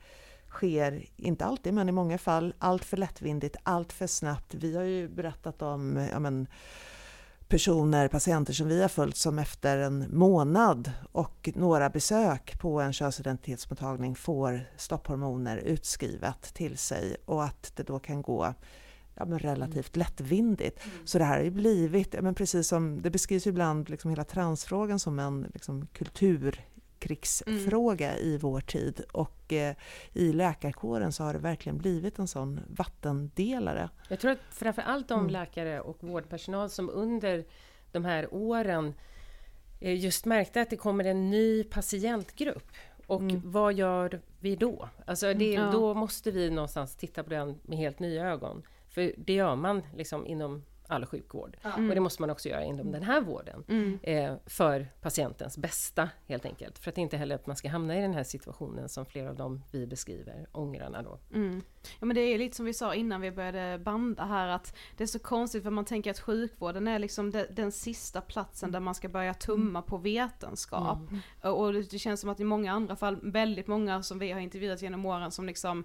[0.57, 4.53] sker, inte alltid men i många fall, allt för lättvindigt, allt för snabbt.
[4.53, 6.47] Vi har ju berättat om ja men,
[7.47, 12.93] personer, patienter som vi har följt som efter en månad och några besök på en
[12.93, 18.53] könsidentitetsmottagning får stopphormoner utskrivet till sig och att det då kan gå
[19.15, 20.79] ja, men relativt lättvindigt.
[21.05, 24.23] Så det här har ju blivit, ja, men precis som det beskrivs ibland, liksom hela
[24.23, 25.87] transfrågan som en liksom,
[26.99, 29.75] kulturkrigsfråga i vår tid och eh,
[30.13, 33.89] i läkarkåren så har det verkligen blivit en sån vattendelare.
[34.09, 35.31] Jag tror att framför allt de Mm.
[35.31, 37.45] läkare och vårdpersonal som under
[37.91, 38.93] de här åren
[39.81, 42.71] eh, just märkte att det kommer en ny patientgrupp.
[43.07, 43.41] Och Mm.
[43.45, 44.89] vad gör vi då?
[45.05, 45.69] Alltså det, Ja.
[45.71, 48.63] då måste vi någonstans titta på den med helt nya ögon.
[48.89, 51.57] För det gör man liksom inom all sjukvård.
[51.63, 53.63] Och det måste man också göra inom den här vården.
[53.67, 53.99] Mm.
[54.03, 56.79] Eh, för patientens bästa helt enkelt.
[56.79, 59.35] För att inte heller att man ska hamna i den här situationen som flera av
[59.35, 61.19] dem vi beskriver, ångrarna då.
[61.33, 61.61] Mm.
[61.99, 65.03] Ja men det är lite som vi sa innan vi började banda här att det
[65.03, 68.79] är så konstigt för man tänker att sjukvården är liksom de, den sista platsen där
[68.79, 70.99] man ska börja tumma på vetenskap.
[71.41, 74.39] Och det, det känns som att i många andra fall, väldigt många som vi har
[74.39, 75.83] intervjuat genom åren som liksom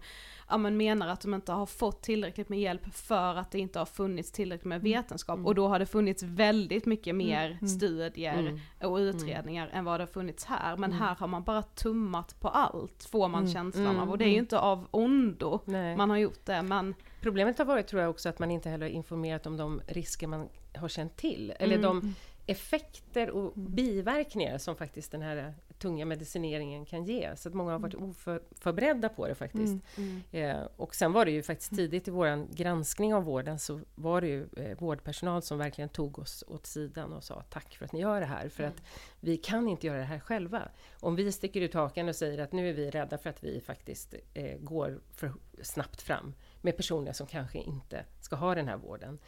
[0.48, 3.78] ja, men menar att de inte har fått tillräckligt med hjälp för att det inte
[3.78, 5.40] har funnits tillräckligt med vetenskap.
[5.46, 10.12] Och då har det funnits väldigt mycket mer studier och utredningar än vad det har
[10.12, 10.76] funnits här.
[10.76, 14.10] Men här har man bara tummat på allt, får man känslan av.
[14.10, 15.96] Och det är ju inte av ondo Nej.
[15.96, 18.86] man har gjort det, men Problemet har varit tror jag också att man inte heller
[18.86, 21.52] informerat om de risker man har känt till.
[21.58, 21.82] Eller Mm.
[22.00, 22.14] de
[22.46, 27.36] effekter och biverkningar som faktiskt den här tunga medicineringen kan ge.
[27.36, 29.74] Så att många har varit oförberedda på det faktiskt.
[29.96, 30.22] Mm.
[30.30, 34.20] Eh, och sen var det ju faktiskt tidigt i vår granskning av vården så var
[34.20, 37.92] det ju eh, vårdpersonal som verkligen tog oss åt sidan och sa tack för att
[37.92, 38.48] ni gör det här.
[38.48, 38.82] För att
[39.20, 40.68] vi kan inte göra det här själva.
[41.00, 43.60] Om vi sticker ut hakan och säger att nu är vi rädda för att vi
[43.60, 45.32] faktiskt eh, går för
[45.62, 49.18] snabbt fram med personer som kanske inte ska ha den här vården.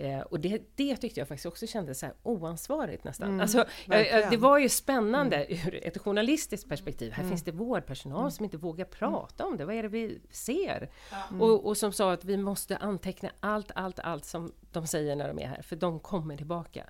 [0.00, 3.28] Eh, och det, det tyckte jag faktiskt också kändes så här oansvarigt nästan.
[3.28, 4.30] Mm, alltså, verkligen.
[4.30, 7.12] det var ju spännande ur ett journalistiskt perspektiv.
[7.12, 7.30] Här Mm.
[7.30, 9.64] finns det vårdpersonal som inte vågar prata om det.
[9.64, 10.90] Vad är det vi ser?
[11.30, 11.42] Mm.
[11.42, 15.28] Och, och som sa att vi måste anteckna allt, allt, allt som de säger när
[15.28, 16.86] de är här, för de kommer tillbaka.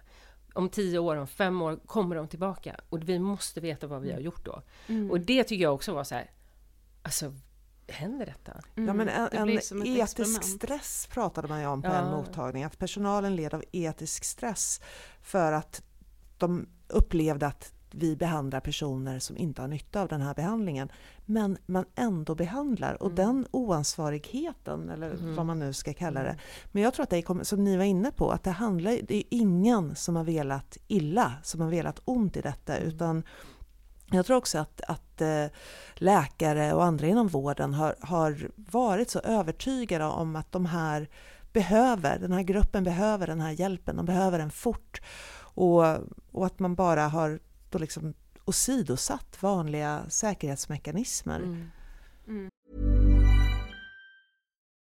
[0.55, 2.81] Om tio år, om fem år kommer de tillbaka.
[2.91, 4.63] Och vi måste veta vad vi har gjort då.
[4.87, 5.11] Mm.
[5.11, 6.31] Och det tycker jag också var så här,
[7.03, 7.33] alltså,
[7.93, 8.53] händer detta?
[8.75, 10.45] Ja, men en, det en etisk experiment.
[10.45, 11.95] stress pratade man ju om på Ja.
[11.95, 14.81] en mottagning, att personalen led av etisk stress
[15.23, 15.83] för att
[16.39, 20.89] de upplevde att vi behandlar personer som inte har nytta av den här behandlingen.
[21.27, 26.39] Men man ändå behandlar och den oansvarigheten, eller vad man nu ska kalla det.
[26.73, 29.17] Men jag tror att det kommer, som ni var inne på, att det handlar, det
[29.17, 33.23] är ingen som har velat illa, som har velat ont i detta, utan
[34.11, 35.47] jag tror också att, att eh,
[35.95, 41.09] läkare och andra inom vården har, har varit så övertygade om att de här
[41.53, 45.01] behöver, den här gruppen behöver den här hjälpen, de behöver den fort.
[45.55, 45.85] Och,
[46.33, 47.39] och att man bara har
[47.71, 51.39] då liksom åsidosatt vanliga säkerhetsmekanismer.
[51.39, 51.71] Mm.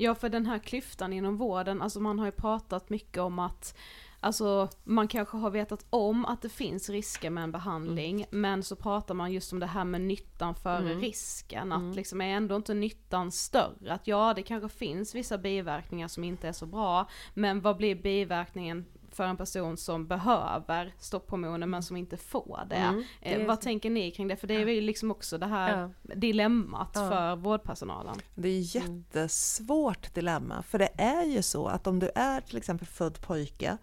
[0.00, 3.78] Ja, för den här klyftan inom vården, alltså man har ju pratat mycket om att
[4.20, 8.76] Alltså man kanske har vetat om att det finns risker med en behandling men så
[8.76, 11.72] pratar man just om det här med nyttan före risken.
[11.72, 13.92] Att liksom är ändå inte nyttan större?
[13.92, 17.94] Att ja det kanske finns vissa biverkningar som inte är så bra men vad blir
[17.94, 18.84] biverkningen
[19.18, 22.74] för en person som behöver stopphormoner men som inte får det.
[22.76, 24.36] Mm, Eh, det- vad tänker ni kring det?
[24.36, 27.08] För det är ju liksom också det här dilemmat Ja.
[27.08, 28.16] för vårdpersonalen.
[28.34, 32.86] Det är jättesvårt dilemma, för det är ju så att om du är till exempel
[32.88, 33.76] född pojke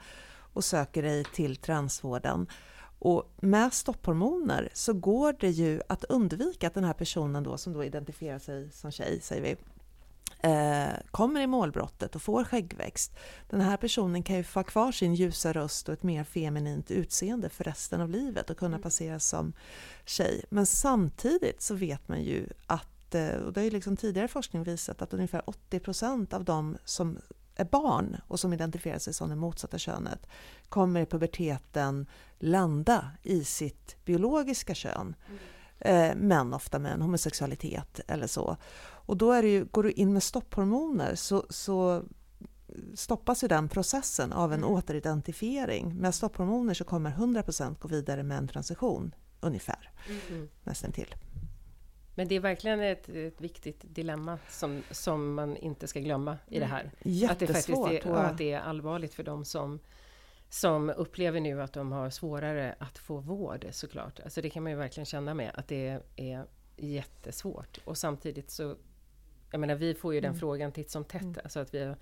[0.54, 2.48] och söker dig till transvården
[3.00, 7.74] och med stopphormoner så går det ju att undvika att den här personen då som
[7.74, 9.56] då identifierar sig som tjej, säger vi,
[10.46, 13.16] eh, kommer i målbrottet och får skäggväxt.
[13.50, 17.50] Den här personen kan ju få kvar sin ljusa röst och ett mer feminint utseende
[17.50, 19.54] för resten av livet och kunna passera som
[20.06, 20.46] tjej.
[20.50, 24.64] Men samtidigt så vet man ju att, eh, och det har ju liksom tidigare forskning
[24.64, 27.18] visat, att ungefär 80% av de som
[27.56, 30.28] är barn och som identifierar sig som det motsatta könet
[30.70, 32.06] kommer i puberteten
[32.40, 35.16] landa i sitt biologiska kön.
[35.80, 38.58] Eh, men ofta med en homosexualitet eller så.
[39.06, 42.04] Och då är det ju, går du in med stopphormoner så, så
[42.94, 45.96] stoppas ju den processen av en återidentifiering.
[45.96, 49.92] Med stopphormoner så kommer 100% gå vidare med en transition, ungefär.
[50.30, 50.50] Mm.
[50.64, 51.16] Nästan till.
[52.16, 56.60] Men det är verkligen ett, ett viktigt dilemma som, som man inte ska glömma i
[56.60, 56.84] det här.
[56.84, 56.92] Att
[57.40, 57.92] det faktiskt Jättesvårt.
[57.92, 59.80] är, och att det är allvarligt för de som,
[60.50, 64.20] som upplever nu att de har svårare att få vård såklart.
[64.20, 66.46] Alltså det kan man ju verkligen känna med att det är
[66.78, 67.80] jättesvårt.
[67.86, 68.76] Och samtidigt så
[69.52, 70.40] jag menar vi får ju den Mm.
[70.40, 71.36] frågan titt som tätt, Mm.
[71.44, 71.98] alltså att vi har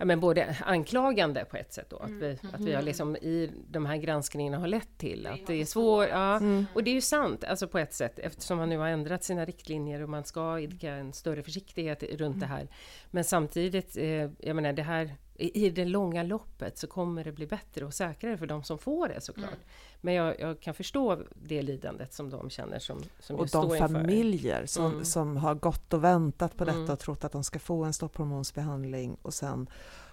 [0.00, 2.20] Ja, men både anklagande på ett sätt då, att Mm.
[2.20, 5.64] vi, att vi har liksom i de här granskningarna har lett till att det är
[5.64, 6.08] svårt.
[6.10, 6.66] Ja, Mm.
[6.74, 9.44] och det är ju sant, alltså på ett sätt, eftersom man nu har ändrat sina
[9.44, 12.68] riktlinjer och man ska idka en större försiktighet runt det här.
[13.10, 17.46] Men samtidigt, eh, jag menar det här, i, det långa loppet så kommer det bli
[17.46, 19.50] bättre och säkrare för de som får det såklart.
[19.50, 19.60] Mm.
[20.00, 23.78] Men jag, jag kan förstå det lidandet som de känner som, som och de inför.
[23.78, 25.04] familjer som, Mm.
[25.04, 26.90] som har gått och väntat på detta Mm.
[26.90, 29.68] och trott att de ska få en stopphormonsbehandling och sen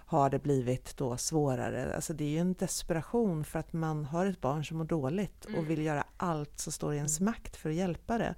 [0.08, 1.94] har det blivit då svårare.
[1.94, 5.46] Alltså det är ju en desperation för att man har ett barn som mår dåligt
[5.46, 5.58] Mm.
[5.58, 8.34] och vill göra allt som står i ens makt för att hjälpa det.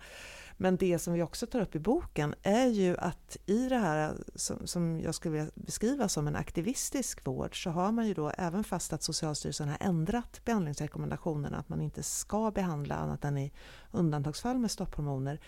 [0.61, 4.17] Men det som vi också tar upp i boken är ju att i det här
[4.35, 8.31] som, som jag skulle vilja beskriva som en aktivistisk vård så har man ju då
[8.31, 13.53] även fast att Socialstyrelsen har ändrat behandlingsrekommendationerna att man inte ska behandla annat än i
[13.91, 15.41] undantagsfall med stopphormoner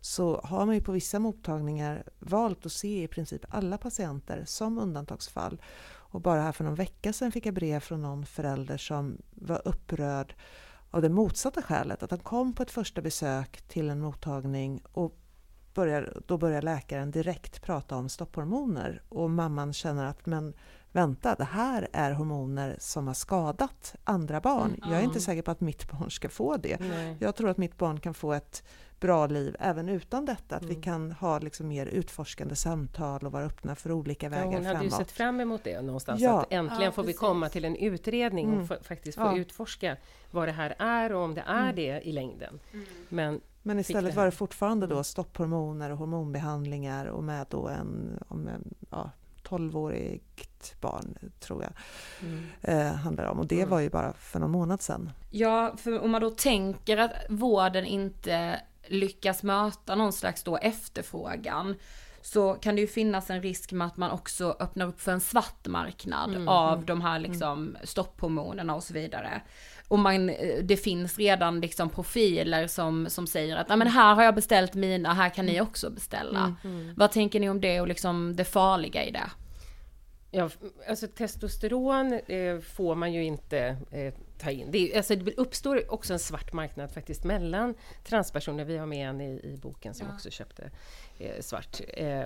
[0.00, 4.78] så har man ju på vissa mottagningar valt att se i princip alla patienter som
[4.78, 5.62] undantagsfall.
[6.10, 9.62] Och bara här för någon vecka sedan fick jag brev från någon förälder som var
[9.64, 10.34] upprörd
[10.90, 15.18] av det motsatta skälet, att han kom på ett första besök till en mottagning och
[15.74, 20.54] börjar, då börjar läkaren direkt prata om stopphormoner och mamman känner att men
[20.92, 24.74] vänta, det här är hormoner som har skadat andra barn.
[24.74, 24.90] Mm.
[24.90, 26.80] Jag är inte säker på att mitt barn ska få det.
[26.80, 27.16] Nej.
[27.20, 28.62] Jag tror att mitt barn kan få ett
[29.00, 30.82] bra liv även utan detta, att vi Mm.
[30.82, 34.84] kan ha liksom mer utforskande samtal och vara öppna för olika Ja, vägar hon hade
[34.84, 35.06] ju framåt.
[35.06, 36.40] sett fram emot det någonstans, Ja.
[36.40, 38.60] att äntligen Ja, får vi komma till en utredning Mm.
[38.60, 39.36] och fa- faktiskt få Ja.
[39.38, 39.96] utforska
[40.30, 41.76] vad det här är och om det är Mm.
[41.76, 42.60] det i längden.
[43.08, 47.68] Men, Men fick istället det var det fortfarande då stopphormoner och hormonbehandlingar och med då
[47.68, 49.10] en, om en ja,
[49.42, 51.72] 12-årigt barn, tror jag,
[52.28, 52.46] Mm.
[52.62, 53.38] eh, handlar om.
[53.38, 53.68] Och det Mm.
[53.70, 55.10] var ju bara för någon månad sedan.
[55.30, 61.74] Ja, för om man då tänker att vården inte lyckas möta någon slags då efterfrågan
[62.22, 65.20] så kan det ju finnas en risk med att man också öppnar upp för en
[65.20, 69.42] svart marknad Mm, av mm, de här liksom stopphormonerna och så vidare.
[69.88, 74.14] Och man, eh, det finns redan liksom profiler som, som säger att "Ja, men här
[74.14, 76.54] har jag beställt mina, här kan ni också beställa.
[76.64, 76.94] Mm.
[76.96, 79.30] Vad tänker ni om det och liksom det farliga i det?
[80.30, 80.50] Ja,
[80.88, 84.70] alltså testosteron eh, får man ju inte eh, ta in.
[84.70, 87.74] Det, är, alltså, det uppstår också en svart marknad faktiskt mellan
[88.04, 88.64] transpersoner.
[88.64, 90.14] Vi har med en i, i boken som Ja.
[90.14, 90.70] också köpte
[91.18, 91.80] eh, svart.
[91.88, 92.24] Eh,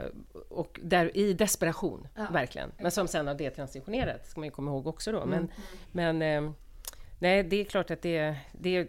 [0.48, 2.26] och där, I desperation, Ja.
[2.32, 2.72] verkligen.
[2.78, 5.26] Men som sen har detransitionerat, ska man ju komma ihåg också då.
[5.26, 5.38] Men,
[5.92, 6.18] Mm.
[6.20, 6.52] men eh,
[7.18, 8.88] nej, det är klart att det, det,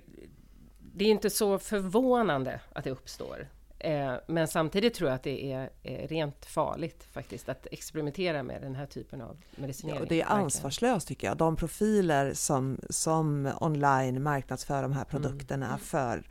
[0.96, 3.48] det är inte så förvånande att det uppstår.
[3.84, 8.62] Eh, men samtidigt tror jag att det är eh, rent farligt faktiskt att experimentera med
[8.62, 9.96] den här typen av medicinering.
[9.98, 11.38] Ja, och det är ansvarslöst tycker jag.
[11.38, 15.80] De profiler som, som online marknadsför de här produkterna Mm.
[15.80, 16.24] för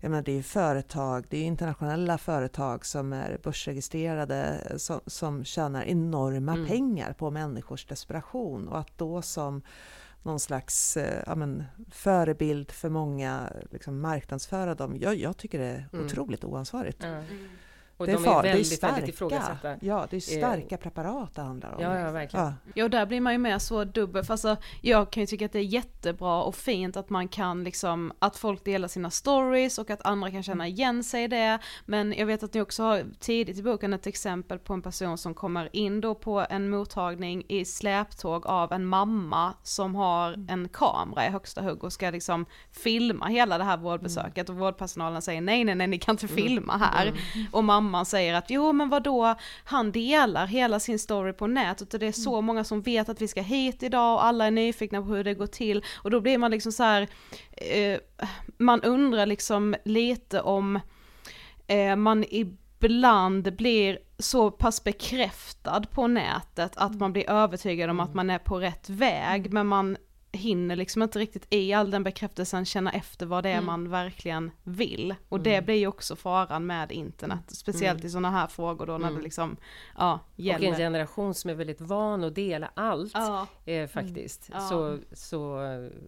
[0.00, 5.82] jag menar, det är företag, det är internationella företag som är börsregistrerade som, som tjänar
[5.84, 6.66] enorma Mm.
[6.66, 9.62] pengar på människors desperation och att då som
[10.22, 14.96] någon slags eh, ja, men, förebild för många liksom, marknadsföra dem.
[15.00, 16.06] Jag, jag tycker det är Mm.
[16.06, 17.02] otroligt oansvarigt.
[17.02, 17.22] Ja.
[18.00, 19.76] Och det är de är det är väldigt, väldigt starka, ifrågasatta.
[19.80, 21.82] ja, det är Eh, starka preparat det handlar om.
[21.82, 22.46] Ja, ja, verkligen.
[22.46, 22.52] Ja.
[22.74, 25.52] Ja, och där blir man ju mer så dubbel, alltså, jag kan ju tycka att
[25.52, 29.90] det är jättebra och fint att man kan liksom, att folk delar sina stories och
[29.90, 33.04] att andra kan känna igen sig i det, men jag vet att ni också har
[33.20, 37.44] tidigt i boken ett exempel på en person som kommer in då på en mottagning
[37.48, 42.46] i släptåg av en mamma som har en kamera i högsta hugg och ska liksom
[42.72, 46.76] filma hela det här vårdbesöket och vårdpersonalen säger nej, nej, nej, ni kan inte filma
[46.76, 47.12] här.
[47.52, 49.34] Och mamman säger att jo men vadå,
[49.64, 53.22] han delar hela sin story på nätet och det är så många som vet att
[53.22, 55.84] vi ska hit idag och alla är nyfikna på hur det går till.
[56.02, 57.08] Och då blir man liksom så här,
[57.50, 57.98] eh,
[58.58, 60.80] man undrar liksom lite om
[61.66, 68.14] eh, man ibland blir så pass bekräftad på nätet att man blir övertygad om att
[68.14, 69.96] man är på rätt väg men man
[70.32, 73.64] hinner liksom inte riktigt i all den bekräftelsen känna efter vad det är Mm.
[73.66, 75.14] man verkligen vill.
[75.28, 78.06] Och det blir ju också faran med internet, speciellt Mm.
[78.06, 79.14] i sådana här frågor då när Mm.
[79.14, 79.56] det liksom,
[79.98, 80.76] ja, Och en gäller.
[80.76, 83.46] generation som är väldigt van att dela allt Ja.
[83.64, 84.48] eh, faktiskt.
[84.52, 84.60] Ja.
[84.60, 85.58] Så, så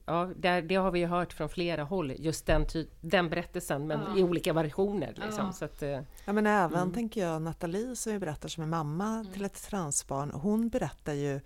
[0.06, 3.86] ja, där, det har vi ju hört från flera håll, just den, ty- den berättelsen,
[3.86, 4.18] men Ja.
[4.20, 5.12] i olika versioner.
[5.16, 5.46] Liksom.
[5.46, 5.52] Ja.
[5.52, 6.92] Så att, eh, Ja men även Mm.
[6.94, 11.40] tänker jag Nathalie som vi berättar som är mamma till ett transbarn, hon berättar ju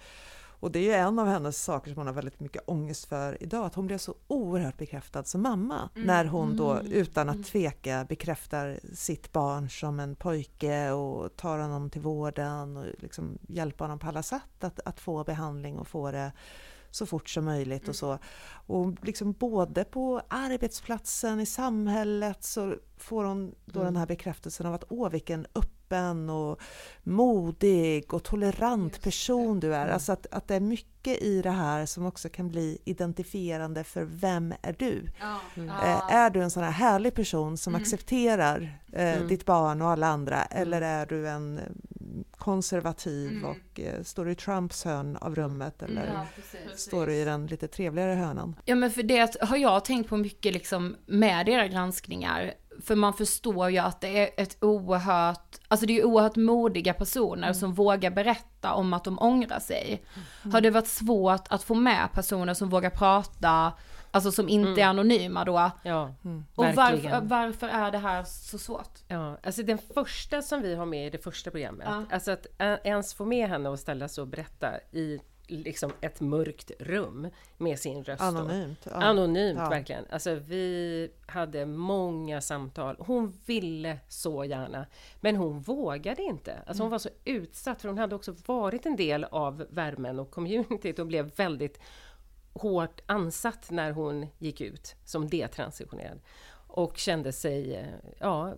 [0.61, 3.43] och det är ju en av hennes saker som hon har väldigt mycket ångest för
[3.43, 6.07] idag, att hon blev så oerhört bekräftad som mamma Mm.
[6.07, 6.93] när hon då Mm.
[6.93, 12.85] utan att tveka bekräftar sitt barn som en pojke och tar honom till vården och
[12.99, 16.33] liksom hjälper honom på alla sätt att, att få behandling och få det
[16.91, 17.89] så fort som möjligt Mm.
[17.91, 18.19] och så.
[18.67, 23.93] Och liksom både på arbetsplatsen, i samhället så får hon då Mm.
[23.93, 25.73] den här bekräftelsen av att åh vilken öppen
[26.30, 26.61] och
[27.03, 29.82] modig och tolerant person du är.
[29.82, 29.95] Mm.
[29.95, 34.05] Alltså att, att det är mycket i det här som också kan bli identifierande för
[34.05, 35.03] vem är du?
[35.57, 35.68] Mm.
[35.68, 37.82] Eh, är du en sån här härlig person som Mm.
[37.82, 39.28] accepterar eh, Mm.
[39.28, 41.64] ditt barn och alla andra eller är du en eh,
[42.37, 43.45] konservativ Mm.
[43.45, 46.80] och eh, står du i Trumps hörn av rummet eller Ja, precis.
[46.80, 48.57] står du i den lite trevligare hörnan?
[48.64, 52.55] Ja men för det har jag tänkt på mycket liksom med era granskningar.
[52.85, 56.93] För man förstår ju att det är ett oerhört, alltså det är ju oerhört modiga
[56.95, 60.03] personer som vågar berätta om att de ångrar sig.
[60.53, 63.72] Har det varit svårt att få med personer som vågar prata,
[64.11, 65.70] alltså som inte är anonyma då?
[65.83, 66.14] Ja,
[66.55, 67.12] Och verkligen.
[67.12, 68.99] varför, varför är det här så svårt?
[69.09, 72.05] Ja, alltså den första som vi har med i det första programmet, Ja.
[72.11, 76.71] alltså att ens få med henne och ställa sig och berätta i liksom ett mörkt
[76.79, 78.21] rum med sin röst.
[78.21, 78.25] då.
[78.27, 78.79] Anonymt.
[78.91, 78.93] Ja.
[78.93, 79.69] Anonymt, Ja.
[79.69, 80.05] verkligen.
[80.11, 82.97] Alltså vi hade många samtal.
[82.99, 84.87] Hon ville så gärna,
[85.21, 86.59] men hon vågade inte.
[86.67, 90.31] Alltså hon var så utsatt, för hon hade också varit en del av värmen och
[90.31, 91.81] communityt och blev väldigt
[92.53, 96.21] hårt ansatt när hon gick ut som detransitionerad.
[96.69, 97.87] Och kände sig eh,
[98.21, 98.55] ja,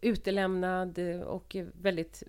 [0.00, 2.22] utelämnad och väldigt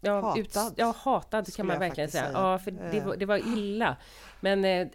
[0.00, 2.24] Ja, Hatad, ja, hatad kan man verkligen säga.
[2.24, 2.38] säga.
[2.38, 3.06] Ja, för det Eh.
[3.06, 3.96] var, det var illa.
[4.40, 4.88] Men eh,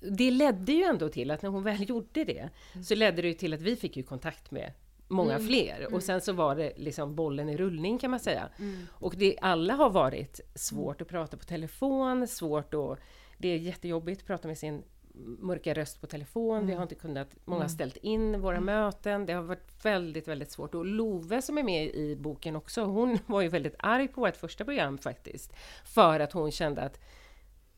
[0.00, 2.48] det ledde ju ändå till att när hon väl gjorde det,
[2.84, 4.72] så ledde det till att vi fick ju kontakt med
[5.08, 5.94] många fler.
[5.94, 8.48] Och sen så var det liksom bollen i rullning kan man säga.
[8.90, 12.98] Och det alla har varit svårt att prata på telefon, svårt att...
[13.38, 14.82] Det är jättejobbigt att prata med sin
[15.22, 16.66] mörka röst på telefon.
[16.66, 17.28] Vi har inte kunnat...
[17.44, 19.26] Många har ställt in våra möten.
[19.26, 20.74] Det har varit väldigt, väldigt svårt.
[20.74, 24.36] Och Love som är med i boken också, hon var ju väldigt arg på vårt
[24.36, 25.52] första program faktiskt.
[25.84, 27.00] För att hon kände att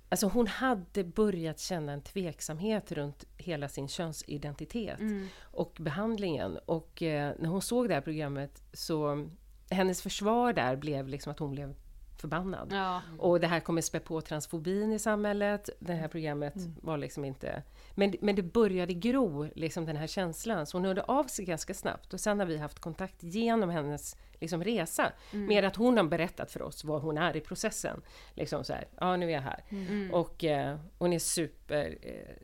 [0.09, 5.01] Alltså hon hade börjat känna en tveksamhet runt hela sin könsidentitet
[5.41, 6.59] och behandlingen.
[6.67, 9.29] Och eh, när hon såg det här programmet så
[9.71, 11.75] hennes försvar där blev liksom att hon blev
[12.21, 12.73] förbannad.
[12.73, 13.03] Ja.
[13.19, 15.71] Och det här kommer spä på transfobin i samhället.
[15.79, 17.63] Det här programmet var liksom inte...
[17.95, 20.67] Men, men det började gro, liksom den här känslan.
[20.67, 22.15] Så hon hörde av sig ganska snabbt.
[22.15, 25.13] Och sen har vi haft kontakt genom hennes liksom, resa.
[25.33, 28.03] Mer att hon har berättat för oss var hon är i processen.
[28.35, 29.65] Liksom så här, ja nu är jag här.
[30.13, 31.99] Och eh, hon är super...
[32.03, 32.37] Eh,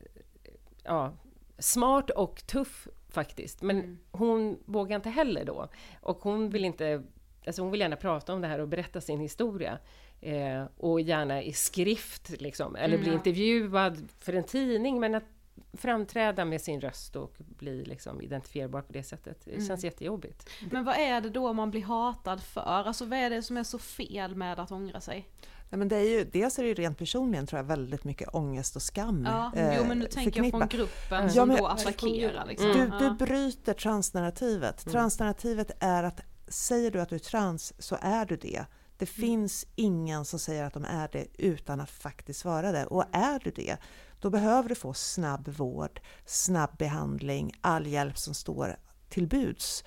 [0.85, 1.13] ja,
[1.59, 3.63] smart och tuff faktiskt.
[3.63, 5.69] Men hon vågar inte heller då.
[6.01, 7.03] Och hon vill inte...
[7.47, 9.79] Alltså hon vill gärna prata om det här och berätta sin historia.
[10.21, 12.77] Eh, och gärna i skrift, liksom.
[12.77, 15.01] Eller bli intervjuad för en tidning.
[15.01, 15.25] Men att
[15.73, 19.45] framträda med sin röst och bli liksom identifierbar på det sättet.
[19.45, 20.49] Det känns jättejobbigt.
[20.71, 22.61] Men vad är det då man blir hatad för?
[22.61, 25.29] Alltså vad är det som är så fel med att ångra sig?
[25.71, 28.35] Nej, men det är ju, dels är det ju rent personligen tror jag väldigt mycket
[28.35, 31.57] ångest och skam Ja, eh, jo men nu tänker jag från gruppen Ja, som men-
[31.57, 32.69] då attackerar liksom.
[32.69, 34.87] Du, du bryter transnarrativet.
[34.93, 36.21] Transnarrativet är att
[36.53, 38.65] säger du att du är trans så är du det.
[38.97, 42.87] Det finns ingen som säger att de är det utan att faktiskt vara det.
[42.87, 43.77] Och är du det,
[44.21, 48.77] då behöver du få snabb vård, snabb behandling, all hjälp som står
[49.09, 49.85] till buds.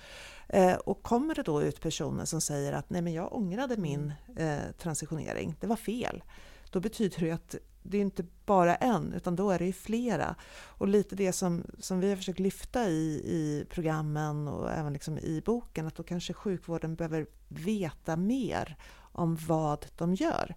[0.48, 4.12] Eh, och kommer det då ut personer som säger att nej men jag ångrade min
[4.36, 6.22] eh, transitionering, det var fel.
[6.70, 7.54] Då betyder det att
[7.90, 10.34] det är inte bara en, utan då är det ju flera.
[10.64, 15.18] Och lite det som, som vi har försökt lyfta i, i programmen och även liksom
[15.18, 18.76] i boken, att då kanske sjukvården behöver veta mer
[19.12, 20.54] om vad de gör.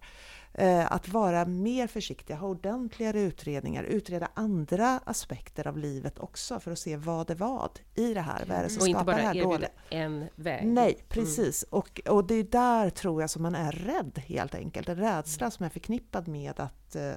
[0.54, 6.70] Eh, att vara mer försiktiga, ha ordentligare utredningar, utreda andra aspekter av livet också för
[6.70, 8.44] att se vad det vad i det här.
[8.48, 9.70] Vad är det som Och inte skapar bara det här erbjuda dåliga?
[9.90, 10.66] en väg.
[10.66, 11.62] Nej, precis.
[11.62, 14.88] Och, och det är där tror jag som man är rädd helt enkelt.
[14.88, 17.12] En rädsla som är förknippad med att eh,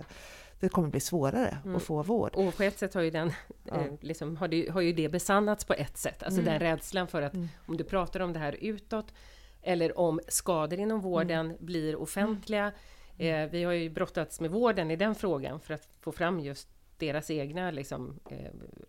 [0.59, 2.35] det kommer bli svårare att få vård.
[2.35, 3.27] Och på ett sätt har ju, den,
[3.65, 6.23] eh, liksom, har, det, har ju det besannats på ett sätt.
[6.23, 7.33] Alltså den rädslan för att
[7.65, 9.13] om du pratar om det här utåt
[9.61, 12.71] eller om skador inom vården blir offentliga.
[13.17, 16.67] Eh, vi har ju brottats med vården i den frågan för att få fram just
[16.97, 18.37] deras egna liksom, eh,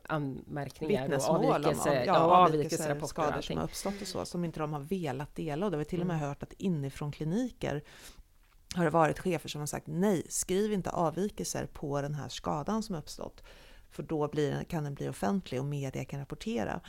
[0.04, 4.06] anmärkningar och Vittnesmål om avvikelse, av- ja, ja, avvikelserapporter och skador som har uppstått och
[4.06, 5.66] så, som inte de har velat dela.
[5.66, 7.82] Och det har vi till och med hört att inifrån kliniker
[8.74, 12.82] har det varit chefer som har sagt nej, skriv inte avvikelser på den här skadan
[12.82, 13.42] som uppstått.
[13.90, 16.80] För då blir kan den bli offentlig och media kan rapportera.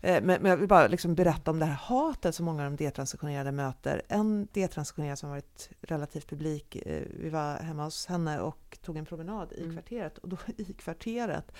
[0.00, 2.70] Eh, Men, men jag vill bara liksom berätta om det här hatet som många av
[2.70, 4.02] de detransitionerade möter.
[4.08, 9.06] En detransitionerad som varit relativt publik, eh, vi var hemma hos henne och tog en
[9.06, 10.18] promenad i kvarteret.
[10.18, 11.52] Och då i kvarteret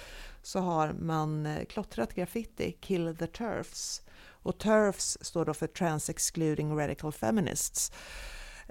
[0.43, 4.03] så har man eh, klottrat graffiti, Kill the Turfs.
[4.43, 7.93] Och TERFs står då för Trans Excluding Radical Feminists.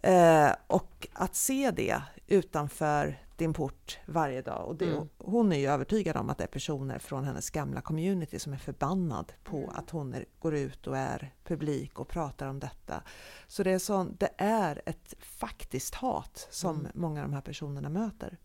[0.03, 4.67] Eh, och att se det utanför din port varje dag.
[4.67, 5.09] Och det, Mm.
[5.17, 8.57] Hon är ju övertygad om att det är personer från hennes gamla community som är
[8.57, 9.69] förbannad på Mm.
[9.69, 13.03] att hon är, går ut och är publik och pratar om detta.
[13.47, 16.91] Så det är, sån, det är ett faktiskt hat som Mm.
[16.95, 18.38] många av de här personerna möter.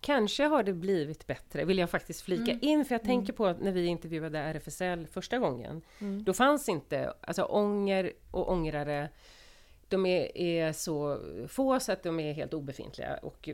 [0.00, 2.58] Kanske har det blivit bättre, vill jag faktiskt flika Mm.
[2.64, 6.24] in, för jag tänker på att när vi intervjuade RFSL första gången, Mm.
[6.24, 9.08] då fanns inte, alltså ånger och ångrare,
[9.88, 13.48] de är, är så få så att de är helt obefintliga och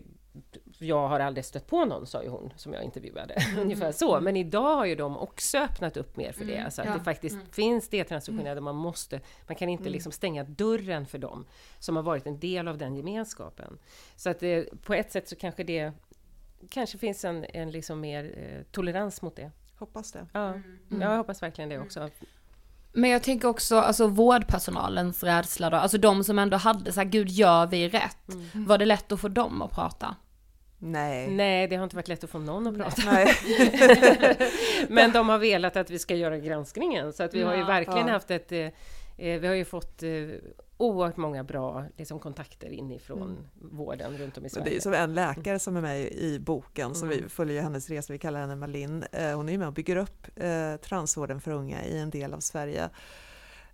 [0.79, 3.37] jag har aldrig stött på någon, sa ju hon som jag intervjuade.
[3.61, 4.21] Ungefär så.
[4.21, 6.57] Men idag har ju de också öppnat upp mer för det.
[6.57, 7.47] Mm, Så att ja, det faktiskt mm.
[7.47, 9.93] finns det transitionerade man måste, man kan inte Mm.
[9.93, 11.47] liksom stänga dörren för dem
[11.79, 13.79] som har varit en del av den gemenskapen.
[14.17, 15.93] Så att det, på ett sätt så kanske det
[16.71, 19.51] kanske finns en, en liksom mer eh, tolerans mot det.
[19.79, 20.27] Hoppas det.
[20.33, 21.01] Ja, Mm.
[21.01, 22.11] jag hoppas verkligen det också.
[22.93, 27.07] Men jag tänker också, alltså vårdpersonalens rädsla då, alltså de som ändå hade så här,
[27.09, 28.17] gud gör vi rätt?
[28.53, 30.17] Var det lätt att få dem att prata?
[30.79, 31.29] Nej.
[31.31, 33.03] Nej, det har inte varit lätt att få någon att prata.
[33.13, 33.35] Nej.
[34.89, 37.67] Men de har velat att vi ska göra granskningen, så att vi har ju Ja.
[37.67, 38.13] verkligen Ja.
[38.13, 38.53] haft ett...
[38.53, 38.69] eh,
[39.19, 40.09] Eh, vi har ju fått eh,
[40.83, 43.77] oerhört många bra liksom, kontakter inifrån Mm.
[43.77, 44.65] vården runt om i Sverige.
[44.71, 47.23] det är som en läkare som är med i boken, som Mm.
[47.23, 49.05] vi följer ju hennes resa, vi kallar henne Malin.
[49.13, 52.41] Eh, hon är med och bygger upp eh, transvården för unga i en del av
[52.41, 52.91] Sverige.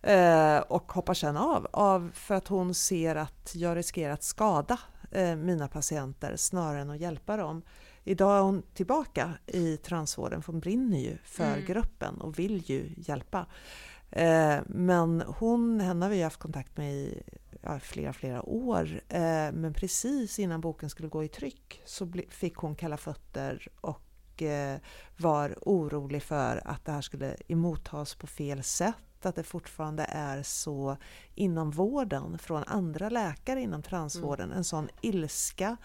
[0.02, 4.78] Eh, och hoppar sen av, av för att hon ser att jag riskerar att skada
[5.10, 7.62] eh, mina patienter snarare än att hjälpa dem.
[8.04, 11.64] Idag är hon tillbaka i transvården för hon brinner ju för Mm.
[11.66, 13.46] gruppen och vill ju hjälpa.
[14.10, 17.22] Eh, men hon, henne har vi haft kontakt med i
[17.62, 19.00] ja, flera, flera år.
[19.08, 24.42] Eh, men precis innan boken skulle gå i tryck så fick hon kalla fötter och
[24.42, 24.78] eh,
[25.16, 28.94] var orolig för att det här skulle emottas på fel sätt.
[29.22, 30.96] Att det fortfarande är så
[31.34, 35.76] inom vården, från andra läkare inom transvården, en sån ilska.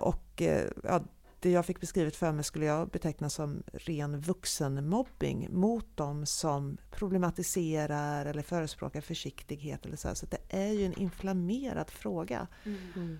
[0.00, 0.42] Och
[0.82, 1.00] ja,
[1.46, 6.76] det jag fick beskrivet för mig skulle jag beteckna som ren vuxenmobbing mot de som
[6.90, 9.86] problematiserar eller förespråkar försiktighet.
[9.86, 10.14] Eller så här.
[10.14, 12.46] så det är ju en inflammerad fråga.
[12.64, 13.18] Mm.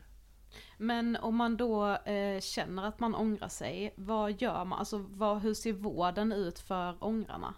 [0.78, 4.78] Men om man då eh, känner att man ångrar sig, vad gör man?
[4.78, 7.54] Alltså vad, hur ser vården ut för ångrarna?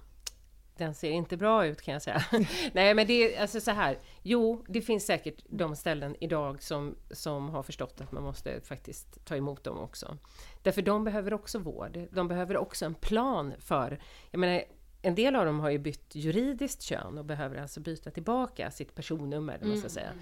[0.79, 2.23] Den ser inte bra ut kan jag säga.
[2.73, 3.99] Nej men det är alltså så här.
[4.23, 9.25] Jo, det finns säkert de ställen idag som, som har förstått att man måste faktiskt
[9.25, 10.17] ta emot dem också.
[10.63, 11.99] Därför de behöver också vård.
[12.11, 14.01] De behöver också en plan för,
[14.31, 14.63] jag menar
[15.03, 18.95] en del av dem har ju bytt juridiskt kön och behöver alltså byta tillbaka sitt
[18.95, 20.13] personnummer, vad man ska säga.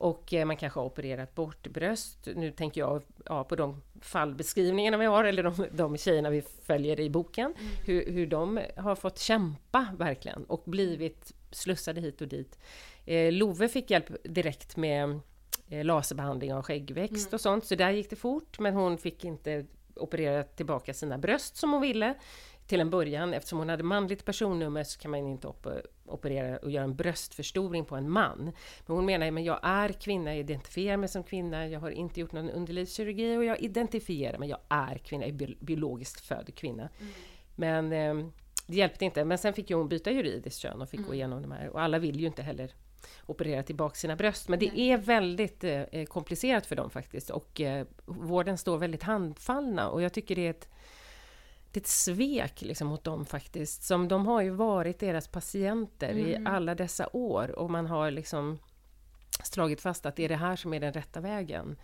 [0.00, 2.28] Och eh, man kanske har opererat bort bröst.
[2.36, 7.00] Nu tänker jag ja, på de fallbeskrivningarna vi har, eller de, de tjejerna vi följer
[7.00, 7.54] i boken.
[7.86, 12.58] Hur, hur de har fått kämpa verkligen och blivit slussade hit och dit.
[13.04, 15.20] Eh, Love fick hjälp direkt med
[15.68, 18.58] eh, laserbehandling av skäggväxt och sånt, så där gick det fort.
[18.58, 22.14] Men hon fick inte operera tillbaka sina bröst som hon ville
[22.68, 23.34] till en början.
[23.34, 25.66] Eftersom hon hade manligt personnummer så kan man inte op-
[26.06, 28.52] operera och göra en bröstförstoring på en man.
[28.86, 32.20] Men hon menar att jag är kvinna, jag identifierar mig som kvinna, jag har inte
[32.20, 36.54] gjort någon underlivskirurgi och jag identifierar mig, jag är kvinna, jag är bi- biologiskt född
[36.54, 36.88] kvinna.
[37.56, 38.14] Men eh,
[38.66, 39.24] det hjälpte inte.
[39.24, 41.68] Men sen fick ju hon byta juridiskt kön och fick gå igenom de här.
[41.68, 42.72] Och alla vill ju inte heller
[43.26, 44.48] operera tillbaka sina bröst.
[44.48, 47.30] Men det är väldigt eh, komplicerat för dem faktiskt.
[47.30, 49.88] Och eh, vården står väldigt handfallna.
[49.88, 50.68] Och jag tycker det är ett,
[51.72, 53.82] det är ett svek liksom, mot dem faktiskt.
[53.82, 57.58] Som de har ju varit deras patienter i alla dessa år.
[57.58, 58.58] Och man har liksom
[59.42, 61.76] slagit fast att det är det här som är den rätta vägen.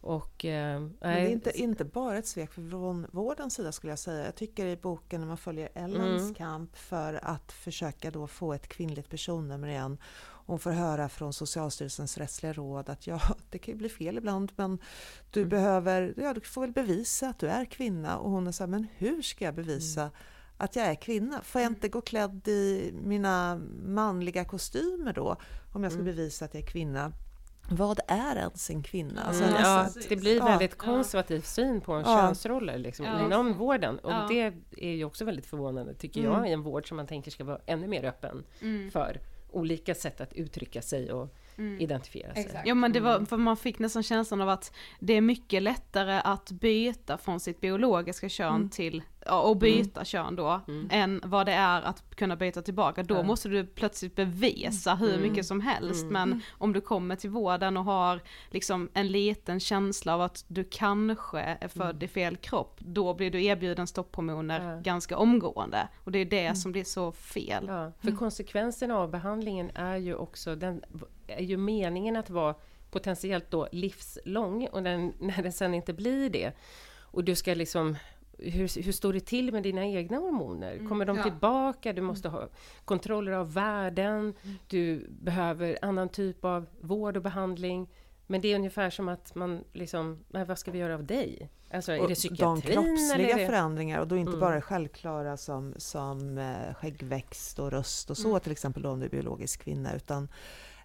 [0.00, 3.98] Och, eh, Men det är inte, inte bara ett svek från vårdens sida skulle jag
[3.98, 4.24] säga.
[4.24, 6.34] Jag tycker i boken när man följer Ellens Mm.
[6.34, 9.98] kamp för att försöka då få ett kvinnligt personnummer igen.
[10.46, 13.20] Hon får höra från Socialstyrelsens rättsliga råd att ja,
[13.50, 14.78] det kan ju bli fel ibland men
[15.30, 15.48] du Mm.
[15.50, 18.18] behöver, ja du får väl bevisa att du är kvinna.
[18.18, 20.12] Och hon är så här, men hur ska jag bevisa Mm.
[20.56, 21.42] att jag är kvinna?
[21.42, 25.36] Får jag inte gå klädd i mina manliga kostymer då?
[25.72, 26.14] Om jag ska Mm.
[26.16, 27.12] bevisa att jag är kvinna?
[27.70, 29.22] Vad är ens en kvinna?
[29.22, 30.44] Alltså, Mm, ja, det blir Ja.
[30.44, 32.04] väldigt konservativ syn på Ja.
[32.04, 33.24] könsroller liksom, Ja.
[33.26, 33.98] inom vården.
[33.98, 34.26] Och Ja.
[34.28, 36.32] det är ju också väldigt förvånande, tycker Mm.
[36.32, 38.90] jag, i en vård som man tänker ska vara ännu mer öppen Mm.
[38.90, 39.20] för
[39.56, 41.34] olika sätt att uttrycka sig och
[41.78, 42.62] identifiera sig.
[42.64, 46.20] Ja men det var, för man fick nästan känslan av att det är mycket lättare
[46.24, 48.70] att byta från sitt biologiska kön Mm.
[48.70, 50.88] till, och byta kön då, Mm.
[50.92, 53.02] än vad det är att kunna byta tillbaka.
[53.02, 53.22] Då Ja.
[53.22, 55.22] måste du plötsligt bevisa hur Mm.
[55.30, 56.12] mycket som helst, Mm.
[56.12, 58.20] men om du kommer till vården och har
[58.50, 63.30] liksom en liten känsla av att du kanske är född i fel kropp, då blir
[63.30, 64.82] du erbjuden stopphormoner Mm.
[64.82, 65.88] Ganska omgående.
[66.04, 67.64] Och det är det som blir så fel.
[67.68, 70.82] Ja, för konsekvenserna av behandlingen är ju också, den
[71.26, 72.54] är ju meningen att vara
[72.90, 76.52] potentiellt då livslång och när, när den sen inte blir det
[77.00, 77.96] och du ska liksom
[78.38, 80.72] hur, hur står det till med dina egna hormoner?
[80.74, 81.22] Mm, Kommer de ja.
[81.22, 81.92] tillbaka?
[81.92, 82.48] Du måste ha
[82.84, 84.18] kontroller av värden.
[84.42, 84.56] Mm.
[84.68, 87.88] Du behöver annan typ av vård och behandling.
[88.26, 91.50] Men det är ungefär som att man liksom, vad ska vi göra av dig?
[91.70, 92.72] Alltså är det de psykiatrin?
[92.74, 94.40] kroppsliga eller förändringar och då inte Mm.
[94.40, 98.40] bara självklara som, som eh, skäggväxt och röst och så Mm.
[98.40, 100.28] till exempel då om du är biologisk kvinna utan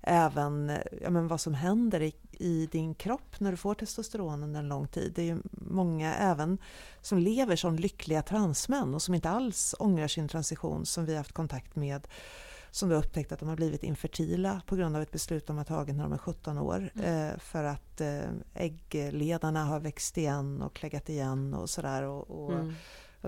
[0.01, 0.71] även
[1.01, 4.67] ja, men vad som händer i, i din kropp när du får testosteron under en
[4.67, 5.11] lång tid.
[5.15, 6.57] Det är ju många även
[7.01, 11.17] som lever som lyckliga transmän och som inte alls ångrar sin transition som vi har
[11.17, 12.07] haft kontakt med
[12.71, 15.63] som då upptäckt att de har blivit infertila på grund av ett beslut de har
[15.63, 16.91] tagit när de är 17 år.
[17.03, 18.19] Eh, för att eh,
[18.53, 22.03] äggledarna har växt igen och kläggat igen och sådär.
[22.03, 22.75] Och, och, Mm.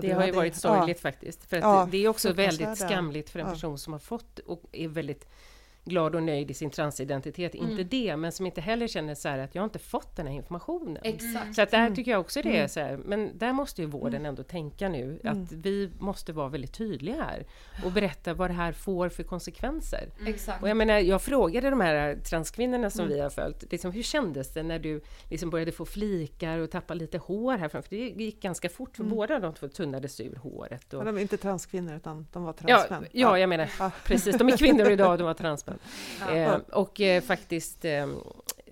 [0.06, 1.44] Det har ju varit sorgligt faktiskt.
[1.44, 3.52] För Ja, det, är också väldigt skamligt för en Ja.
[3.52, 5.26] person som har fått och är väldigt
[5.84, 7.54] glad och nöjd i sin transidentitet.
[7.54, 7.88] Inte Mm.
[7.90, 10.34] det, men som inte heller känner så här att jag har inte fått den här
[10.34, 10.98] informationen.
[11.02, 11.54] Exakt.
[11.54, 11.94] Så att där Mm.
[11.94, 12.68] tycker jag också det är Mm.
[12.68, 15.42] så här, men där måste ju vården ändå tänka nu Mm.
[15.42, 17.46] att vi måste vara väldigt tydliga här
[17.84, 20.08] och berätta vad det här får för konsekvenser.
[20.26, 20.62] Exakt.
[20.62, 23.14] Och jag menar, jag frågade de här transkvinnorna som Mm.
[23.14, 26.94] vi har följt, liksom, hur kändes det när du liksom började få flikar och tappa
[26.94, 27.90] lite hår här framför?
[27.90, 29.16] Det gick ganska fort för Mm.
[29.16, 30.94] båda de två tunnades ur håret.
[30.94, 33.06] Och, Ja, de är inte transkvinnor utan de var Ja, transmän.
[33.12, 33.90] ja, jag menar Ja.
[34.04, 34.38] precis.
[34.38, 35.73] De är kvinnor idag och de var transmän.
[36.20, 36.34] Ja.
[36.34, 37.84] Eh, och eh, faktiskt...
[37.84, 38.06] Eh,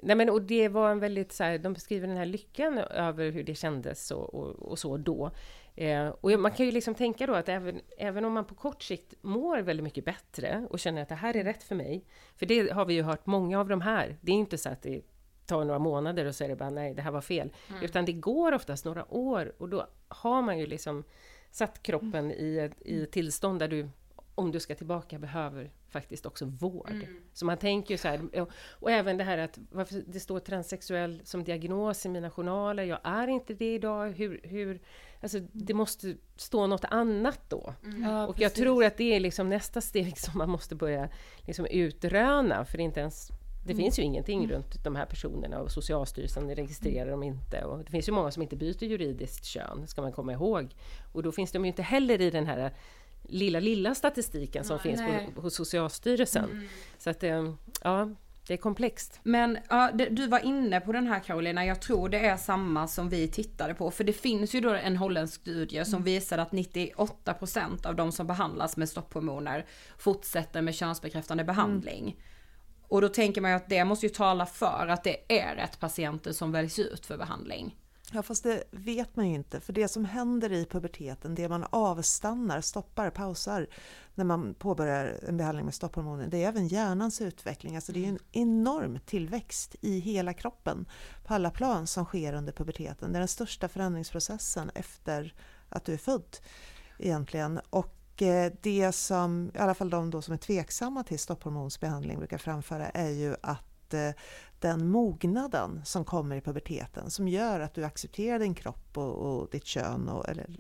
[0.03, 3.31] nej men, och det var en väldigt så här, de beskriver den här lyckan över
[3.31, 5.31] hur det kändes och, och, och så då.
[5.75, 8.83] Eh, och man kan ju liksom tänka då att även, även om man på kort
[8.83, 12.05] sikt mår väldigt mycket bättre och känner att det här är rätt för mig.
[12.37, 14.17] För det har vi ju hört många av de här.
[14.21, 15.03] Det är inte så att det
[15.47, 17.53] tar några månader och så är det bara nej, det här var fel.
[17.83, 21.05] Utan det går oftast några år och då har man ju liksom
[21.51, 23.89] satt kroppen i ett, i tillstånd där du,
[24.35, 26.91] om du ska tillbaka, behöver faktiskt också vård.
[26.91, 27.21] Mm.
[27.33, 30.39] Så man tänker ju så här, och, och även det här att varför det står
[30.39, 34.81] transsexuell som diagnos i mina journaler, jag är inte det idag, hur, hur
[35.21, 37.75] alltså det måste stå något annat då.
[38.03, 38.63] Ja, och jag precis.
[38.65, 41.09] tror att det är liksom nästa steg som man måste börja
[41.47, 43.31] liksom utröna, för inte ens
[43.67, 47.65] det finns ju ingenting runt de här personerna och Socialstyrelsen registrerar dem inte.
[47.65, 50.75] Och det finns ju många som inte byter juridiskt kön, ska man komma ihåg.
[51.13, 52.73] Och då finns de ju inte heller i den här
[53.23, 56.51] lilla, lilla statistiken som Nej, finns på, hos Socialstyrelsen.
[56.51, 56.69] Mm.
[56.99, 58.09] Så att, eh, ja,
[58.47, 59.21] det är komplext.
[59.23, 63.09] Men ja, du var inne på den här Carolina, jag tror det är samma som
[63.09, 63.91] vi tittade på.
[63.91, 68.27] För det finns ju då en holländsk studie som visade att 98% av de som
[68.27, 69.67] behandlas med stopphormoner
[69.99, 72.17] fortsätter med könsbekräftande behandling.
[72.89, 75.81] Och då tänker man ju att det måste ju tala för att det är rätt
[75.81, 77.77] patienter som väljs ut för behandling.
[78.15, 79.61] Ja, fast det vet man ju inte.
[79.61, 83.67] För det som händer i puberteten, det man avstannar, stoppar, pausar
[84.15, 87.77] när man påbörjar en behandling med stopphormoner, det är även hjärnans utveckling.
[87.77, 90.87] Alltså det är en enorm tillväxt i hela kroppen
[91.25, 93.13] på alla plan som sker under puberteten.
[93.13, 95.35] Det är den största förändringsprocessen efter
[95.69, 96.37] att du är född
[96.99, 97.61] egentligen.
[97.71, 102.39] Och eh, det som, i alla fall de då som är tveksamma till stopphormonsbehandling brukar
[102.39, 104.11] framföra är ju att Eh,
[104.59, 109.49] den mognaden som kommer i puberteten som gör att du accepterar din kropp och, och
[109.51, 110.57] ditt kön och, eller,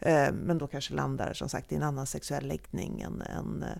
[0.00, 3.76] eh, men då kanske landar som sagt i en annan sexuell läggning än, än eh,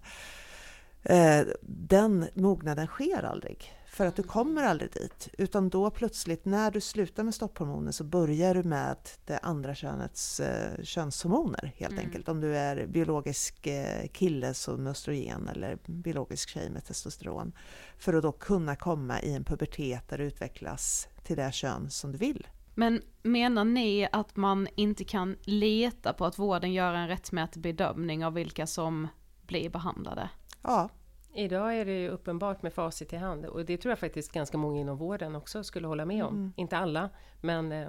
[1.62, 3.72] den mognaden sker aldrig.
[3.86, 5.28] För att du kommer aldrig dit.
[5.38, 10.40] Utan då plötsligt när du slutar med stopphormoner så börjar du med det andra könets
[10.40, 12.04] eh, könshormoner helt Mm.
[12.04, 12.28] enkelt.
[12.28, 17.52] Om du är biologisk eh, kille så med östrogen eller biologisk tjej med testosteron.
[17.98, 22.12] För att då kunna komma i en pubertet där du utvecklas till det kön som
[22.12, 22.46] du vill.
[22.74, 28.24] Men menar ni att man inte kan lita på att vården gör en rättmätig bedömning
[28.24, 29.08] av vilka som
[29.46, 30.28] blir behandlade?
[30.64, 30.88] Ja,
[31.36, 34.58] Idag är det ju uppenbart med facit i hand och det tror jag faktiskt ganska
[34.58, 36.34] många inom vården också skulle hålla med om.
[36.34, 36.52] Mm.
[36.56, 37.10] Inte alla,
[37.40, 37.88] men eh,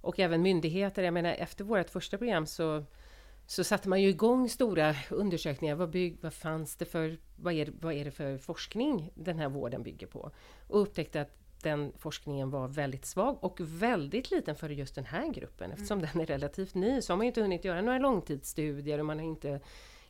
[0.00, 1.02] och även myndigheter.
[1.02, 2.84] Jag menar efter vårt första program så
[3.46, 5.74] så satte man ju igång stora undersökningar.
[5.74, 9.48] Vad, bygg, vad fanns det för, vad är, vad är det för forskning den här
[9.48, 10.30] vården bygger på?
[10.68, 15.28] Och upptäckte att den forskningen var väldigt svag och väldigt liten för just den här
[15.32, 15.72] gruppen.
[15.72, 19.06] Eftersom den är relativt ny så har man ju inte hunnit göra några långtidsstudier och
[19.06, 19.60] man har inte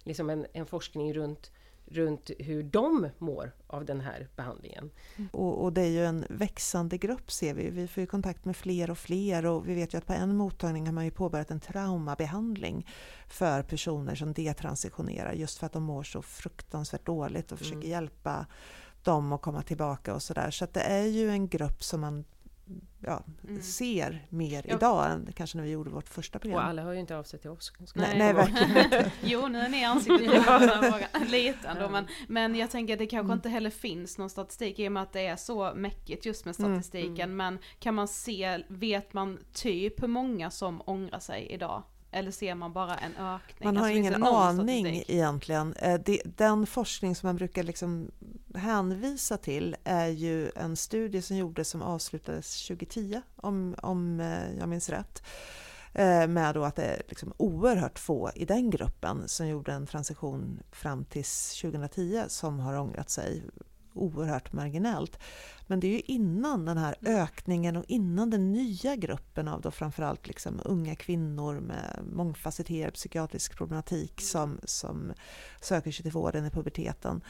[0.02, 1.50] liksom en, en forskning runt
[1.92, 4.90] runt hur de mår av den här behandlingen.
[5.32, 7.70] Och, och det är ju en växande grupp ser vi.
[7.70, 10.36] Vi får ju kontakt med fler och fler och vi vet ju att på en
[10.36, 12.86] mottagning har man ju påbörjat en traumabehandling
[13.28, 17.90] för personer som detransitionerar just för att de mår så fruktansvärt dåligt och försöker Mm.
[17.90, 18.46] hjälpa
[19.02, 20.50] dem att komma tillbaka och sådär.
[20.50, 22.24] Så att det är ju en grupp som man
[23.00, 23.62] ja, Mm.
[23.62, 24.76] ser mer Ja.
[24.76, 26.58] idag än kanske när vi gjorde vårt första program.
[26.58, 27.72] Och alla hör ju inte av sig till oss.
[27.94, 29.12] Nej, nej, verkligen inte.
[29.22, 31.30] Jo, nu är ni ansiktet.
[31.30, 33.36] Lite ändå, men, men jag tänker att det kanske Mm.
[33.38, 36.58] inte heller finns någon statistik i och med att det är så mäckigt just med
[36.60, 37.36] Mm, statistiken.
[37.36, 41.82] Men kan man se, vet man typ hur många som ångrar sig idag?
[42.14, 43.64] Eller ser man bara en ökning?
[43.64, 45.10] Man har Alltså, ingen någon aning statistik?
[45.16, 45.74] egentligen.
[45.74, 48.10] Eh, den forskning som man brukar liksom
[48.54, 54.68] hänvisa till är ju en studie som gjordes som avslutades 2010, om, om eh, jag
[54.68, 55.22] minns rätt.
[55.94, 59.86] Eh, Med då att det är liksom oerhört få i den gruppen som gjorde en
[59.86, 61.24] transition fram till
[61.62, 63.42] 2010 som har ångrat sig
[63.94, 65.18] oerhört marginellt.
[65.66, 69.70] Men det är ju innan den här ökningen och innan den nya gruppen av då
[69.70, 75.12] framförallt liksom unga kvinnor med mångfacetterad psykiatrisk problematik som, som
[75.60, 77.20] söker sig till vården i puberteten.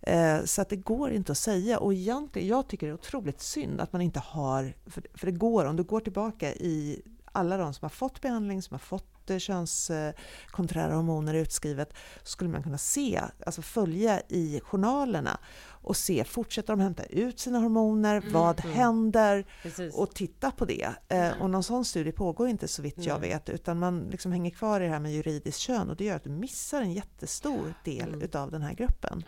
[0.00, 3.40] Eh, så att det går inte att säga och egentligen, jag tycker det är otroligt
[3.40, 7.56] synd att man inte har, för, för det går, om du går tillbaka i alla
[7.56, 12.62] de som har fått behandling, som har fått eh, könskonträra hormoner utskrivet, så skulle man
[12.62, 18.64] kunna se, alltså följa i journalerna och se, fortsätter de hämta ut sina hormoner, vad
[18.64, 18.76] Mm.
[18.76, 19.46] händer?
[19.62, 19.94] Precis.
[19.94, 20.88] Och titta på det.
[21.08, 23.30] Eh, och någon sån studie pågår inte så vitt jag Nej.
[23.30, 26.16] vet, utan man liksom hänger kvar i det här med juridiskt kön och det gör
[26.16, 28.22] att du missar en jättestor del Mm.
[28.22, 29.24] utav den här gruppen.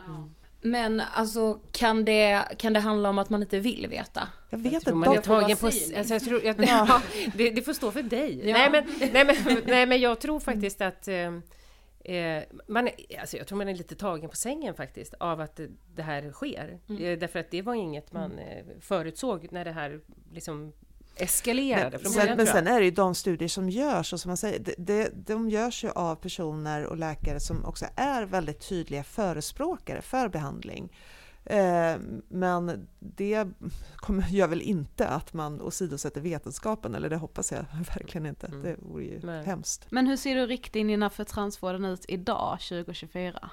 [0.61, 4.29] Men alltså kan det, kan det handla om att man inte vill veta?
[4.51, 5.67] Jag Jag vet tror inte, man är tagen på...
[5.67, 6.65] Alltså jag tror, jag, Ja.
[6.89, 7.03] ja,
[7.35, 8.49] det, det får stå för dig.
[8.49, 8.53] Ja.
[8.53, 11.17] Nej, men, nej, men, nej men jag tror faktiskt att eh,
[12.15, 15.61] eh, man, är- alltså jag tror man är lite tagen på sängen faktiskt av att
[15.95, 16.79] det, här sker.
[16.89, 20.01] Eh, därför att det var inget man eh, förutsåg när det här
[20.33, 20.73] liksom
[21.19, 22.37] eskalerade Men, från sen, början.
[22.37, 25.11] men sen är det ju de studier som görs och som man säger, det, det,
[25.27, 30.93] de görs ju av personer och läkare som också är väldigt tydliga förespråkare för behandling.
[31.45, 31.97] Eh,
[32.29, 33.49] men det
[33.97, 37.65] kommer, gör väl inte att man åsidosätter vetenskapen, eller det hoppas jag
[37.95, 38.47] verkligen inte.
[38.47, 38.63] Mm.
[38.63, 39.45] Det vore ju Nej.
[39.45, 39.87] hemskt.
[39.91, 43.51] Men hur ser du riktlinjerna för transvården ut idag, 2024?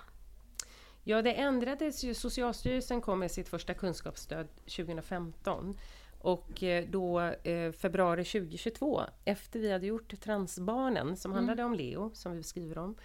[1.07, 2.13] Ja, det ändrades ju.
[2.13, 4.47] Socialstyrelsen kom med sitt första kunskapsstöd
[4.77, 5.77] 2015.
[6.25, 12.11] Och eh, då eh, februari 2022, efter vi hade gjort Transbarnen, som handlade om Leo,
[12.13, 12.95] som vi skriver om,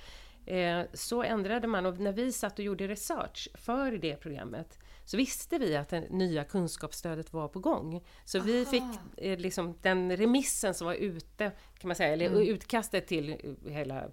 [0.47, 1.87] eh, så ändrade man.
[1.87, 6.01] Och när vi satt och gjorde research för det programmet så visste vi att det
[6.11, 8.05] nya kunskapsstödet var på gång.
[8.25, 8.83] Så vi fick
[9.17, 14.05] eh, liksom den remissen som var ute, kan man säga, eller utkastet till eh, hela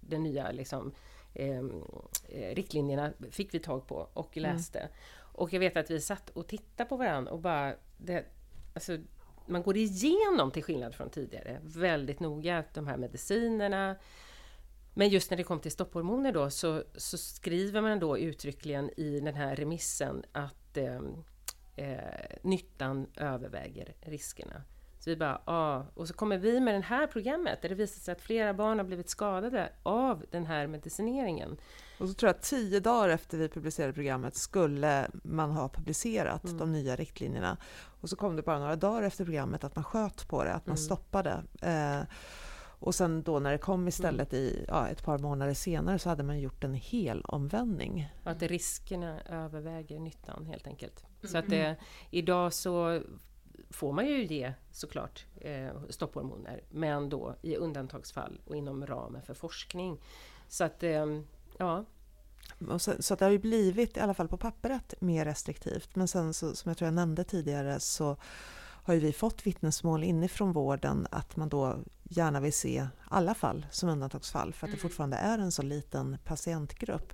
[0.00, 0.92] den nya liksom,
[1.34, 1.58] eh,
[2.28, 4.88] eh, riktlinjerna fick vi tag på och läste.
[5.16, 7.74] Och jag vet att vi satt och tittade på varandra och bara...
[7.98, 8.24] Det,
[8.74, 8.98] alltså,
[9.46, 13.96] man går igenom, till skillnad från tidigare, väldigt noga de här medicinerna.
[14.94, 19.20] Men just när det kom till stopphormoner då så, så skriver man då uttryckligen i
[19.20, 21.00] den här remissen att eh,
[21.76, 24.62] eh, nyttan överväger riskerna.
[24.98, 25.82] Så vi bara, ah.
[25.94, 28.78] Och så kommer vi med det här programmet där det visar sig att flera barn
[28.78, 31.56] har blivit skadade av den här medicineringen.
[32.00, 36.44] Och så tror jag att tio dagar efter vi publicerade programmet skulle man ha publicerat
[36.44, 36.58] Mm.
[36.58, 37.56] de nya riktlinjerna.
[38.00, 40.66] Och så kom det bara några dagar efter programmet att man sköt på det, att
[40.66, 40.84] man Mm.
[40.84, 41.42] stoppade.
[41.62, 42.00] Eh,
[42.82, 46.22] och sen då när det kom istället i ja, ett par månader senare så hade
[46.22, 48.08] man gjort en hel omvändning.
[48.24, 51.04] Och att riskerna överväger nyttan helt enkelt.
[51.22, 51.76] Så att det,
[52.10, 53.02] idag så
[53.70, 59.34] får man ju ge såklart eh, stopphormoner, men då i undantagsfall och inom ramen för
[59.34, 60.00] forskning.
[60.48, 61.06] Så att, eh,
[61.60, 61.84] ja,
[62.78, 65.96] så, så att det har ju blivit, i alla fall på pappret, mer restriktivt.
[65.96, 68.16] Men sen så, som jag tror jag nämnde tidigare så
[68.82, 73.66] har ju vi fått vittnesmål inifrån vården att man då gärna vill se alla fall
[73.70, 77.12] som undantagsfall för att det fortfarande är en så liten patientgrupp.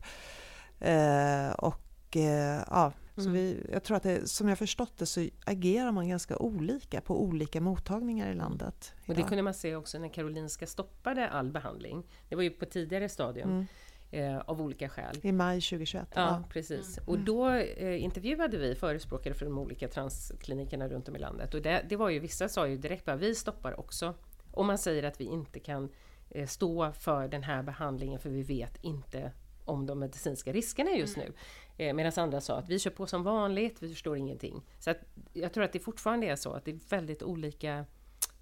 [0.80, 3.32] Eh, och eh, ja, så Mm.
[3.32, 7.22] vi, jag tror att det, som jag förstått det så agerar man ganska olika på
[7.22, 8.92] olika mottagningar i landet.
[9.00, 9.28] och det idag.
[9.28, 12.06] kunde man se också när Karolinska stoppade all behandling.
[12.28, 13.66] Det var ju på tidigare stadium Mm.
[14.10, 15.16] Eh, av olika skäl.
[15.22, 16.08] I maj 2021.
[16.14, 16.98] Ja, precis.
[17.06, 21.54] Och då eh, intervjuade vi förespråkare för de olika transklinikerna runt om i landet.
[21.54, 24.14] Och det, det var ju, vissa sa ju direkt att vi stoppar också.
[24.50, 25.88] Om man säger att vi inte kan
[26.30, 29.32] eh, stå för den här behandlingen för vi vet inte
[29.64, 31.32] om de medicinska riskerna just nu.
[31.76, 34.62] Eh, Medan andra sa att vi kör på som vanligt, vi förstår ingenting.
[34.78, 34.98] Så att
[35.32, 37.84] jag tror att det fortfarande är så att det är väldigt olika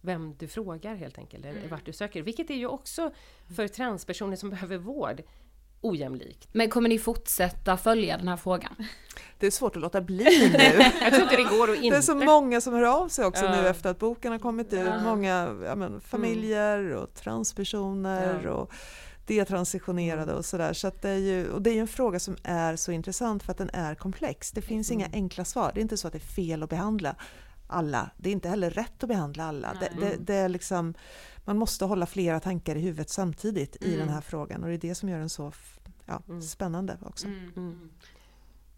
[0.01, 2.23] vem du frågar helt enkelt, eller vart du söker.
[2.23, 3.11] Vilket är ju också
[3.57, 5.23] för transpersoner som behöver vård
[5.85, 6.49] ojämlikt.
[6.53, 8.75] Men kommer ni fortsätta följa den här frågan?
[9.39, 10.83] Det är svårt att låta bli nu.
[11.03, 11.91] Jag tror inte det går att inte.
[11.91, 13.63] Det är så många som hör av sig också Ja.
[13.63, 14.87] nu efter att boken har kommit ut.
[14.87, 15.03] Ja.
[15.03, 18.51] Många ja, men, familjer och transpersoner Ja.
[18.51, 18.73] och
[19.27, 20.73] detransitionerade och sådär.
[20.73, 23.53] Så det är ju, och det är ju en fråga som är så intressant för
[23.53, 24.51] att den är komplex.
[24.51, 25.71] Det finns inga enkla svar.
[25.75, 27.17] Det är inte så att det är fel att behandla
[27.67, 28.11] alla.
[28.17, 29.73] Det är inte heller rätt att behandla alla.
[29.81, 30.25] Det, det, Mm.
[30.25, 30.95] det är liksom,
[31.45, 33.99] man måste hålla flera tankar i huvudet samtidigt i Mm.
[33.99, 35.53] den här frågan och det är det som gör den så
[36.07, 36.43] ja, Mm.
[36.43, 37.27] spännande också.
[37.27, 37.91] Mm.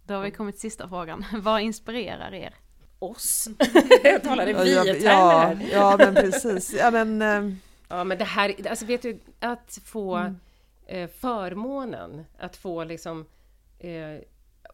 [0.06, 1.24] Då har vi kommit till sista frågan.
[1.42, 2.54] Vad inspirerar er?
[2.98, 3.48] Oss?
[4.04, 6.74] Jag talade Ja, vi ja, ja, ja, men precis.
[6.78, 7.56] Ja, men, eh,
[7.88, 10.36] Ja, men det här, alltså vet du, att få Mm.
[10.86, 13.26] eh, förmånen att få liksom
[13.78, 14.18] eh,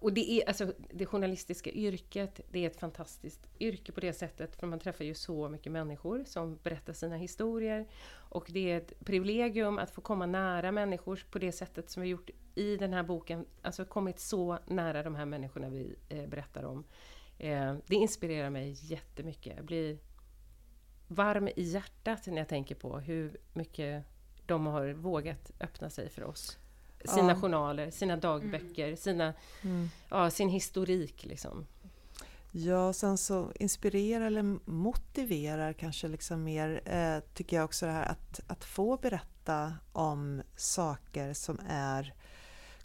[0.03, 4.57] och det är alltså det journalistiska yrket, det är ett fantastiskt yrke på det sättet,
[4.57, 7.87] för man träffar ju så mycket människor som berättar sina historier.
[8.15, 12.09] Och det är ett privilegium att få komma nära människor på det sättet som vi
[12.09, 16.65] gjort i den här boken, alltså kommit så nära de här människorna vi eh, berättar
[16.65, 16.85] om.
[17.39, 19.57] Eh, det inspirerar mig jättemycket.
[19.57, 19.99] Jag blir
[21.09, 24.05] varm i hjärtat när jag tänker på hur mycket
[24.47, 26.59] de har vågat öppna sig för oss.
[27.05, 27.41] Sina Ja.
[27.41, 29.89] journaler, sina dagböcker, sina, Mm.
[30.09, 31.67] ja, sin historik liksom.
[32.55, 38.07] Ja, sen så inspirerar eller motiverar kanske liksom mer, eh, tycker jag också det här
[38.07, 42.15] att, att få berätta om saker som är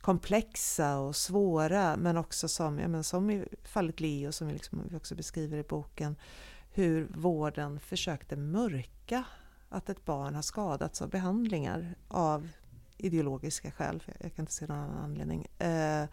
[0.01, 4.81] komplexa och svåra men också som, ja, men som i fallet Leo som vi, liksom,
[4.89, 6.15] vi också beskriver i boken,
[6.73, 9.23] hur vården försökte mörka
[9.69, 12.47] att ett barn har skadats av behandlingar av
[12.97, 15.47] ideologiska skäl, för jag, kan inte se någon annan anledning.
[15.59, 16.05] Eh,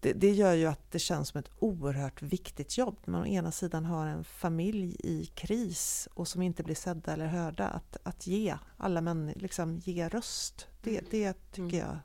[0.00, 2.98] det, det gör ju att det känns som ett oerhört viktigt jobb.
[3.04, 7.26] Man å ena sidan har en familj i kris och som inte blir sedda eller
[7.26, 7.68] hörda.
[7.68, 10.66] Att, att ge alla människor, liksom ge röst.
[10.82, 11.86] Det, det tycker Mm.
[11.88, 11.98] jag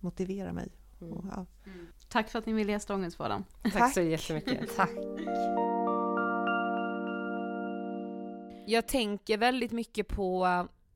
[0.00, 0.68] motiverar mig.
[1.00, 1.12] Mm.
[1.12, 1.46] Och, ja.
[2.08, 3.44] Tack för att ni ville gästa Ångestpodden.
[3.72, 4.76] Tack så jättemycket.
[4.76, 4.90] Tack.
[8.66, 10.46] Jag tänker väldigt mycket på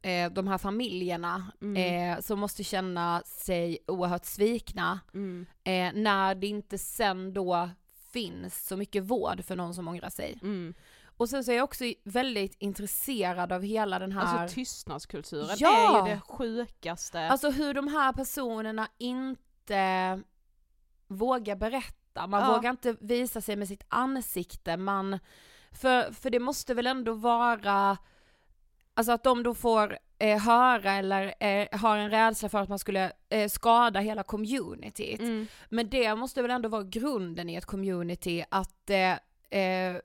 [0.03, 2.12] eh, de här familjerna Mm.
[2.12, 5.46] eh, som måste känna sig oerhört svikna Mm.
[5.64, 7.70] eh, när det inte sen då
[8.12, 10.38] finns så mycket vård för någon som ångrar sig.
[10.42, 10.74] Mm.
[11.16, 16.03] Och sen så är jag också väldigt intresserad av hela den här Alltså tystnadskulturen Ja!
[16.05, 17.20] är ju det sjukaste.
[17.20, 20.20] Alltså hur de här personerna inte
[21.09, 22.55] vågar berätta, man Ja.
[22.57, 25.18] vågar inte visa sig med sitt ansikte, man,
[25.72, 27.98] för, för det måste väl ändå vara,
[28.95, 32.78] alltså att de då får eh, höra eller eh, har en rädsla för att man
[32.78, 35.20] skulle eh, skada hela communityt.
[35.20, 35.47] Mm.
[35.68, 39.18] Men det måste väl ändå vara grunden i ett community att det
[39.51, 39.97] eh,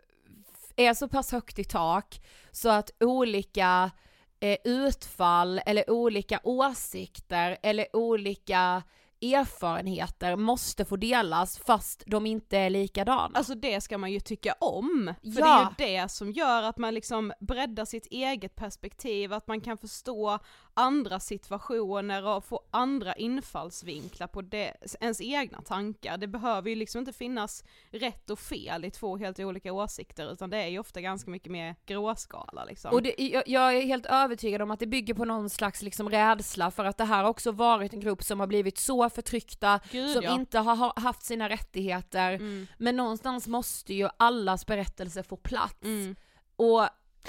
[0.76, 2.22] är så pass högt i tak
[2.52, 3.92] så att olika
[4.40, 8.84] eh, utfall eller olika åsikter eller olika
[9.22, 13.32] erfarenheter måste få delas fast de inte är likadana.
[13.34, 15.74] Alltså det ska man ju tycka om, för Ja.
[15.78, 19.62] det är ju det som gör att man liksom breddar sitt eget perspektiv, att man
[19.62, 20.40] kan förstå
[20.74, 26.18] andra situationer och få andra infallsvinklar på det, ens egna tankar.
[26.18, 30.50] Det behöver ju liksom inte finnas rätt och fel i två helt olika åsikter utan
[30.50, 32.92] det är ju ofta ganska mycket mer gråskala liksom.
[32.94, 36.10] Och det, jag, jag är helt övertygad om att det bygger på någon slags liksom
[36.10, 39.80] rädsla för att det här har också varit en grupp som har blivit så förtryckta,
[39.92, 40.34] Gud, som ja.
[40.36, 42.68] inte har ha- haft sina rättigheter, Mm.
[42.78, 45.84] men någonstans måste ju allas berättelse få plats.
[45.84, 46.16] Mm.
[46.56, 46.84] Och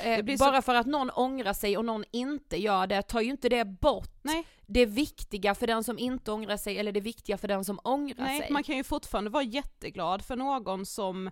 [0.04, 3.20] eh, blir så- bara för att någon ångrar sig och någon inte gör det, tar
[3.20, 4.46] ju inte det bort Nej.
[4.66, 8.24] det viktiga för den som inte ångrar sig eller det viktiga för den som ångrar
[8.24, 8.50] Nej, sig.
[8.50, 11.30] man kan ju fortfarande vara jätteglad för någon som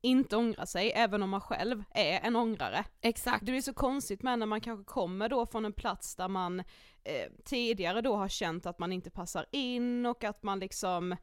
[0.00, 2.84] inte ångrar sig, även om man själv är en ångrare.
[3.00, 3.46] Exakt.
[3.46, 6.60] Det blir så konstigt med när man kanske kommer då från en plats där man
[7.04, 11.16] eh, tidigare då har känt att man inte passar in och att man liksom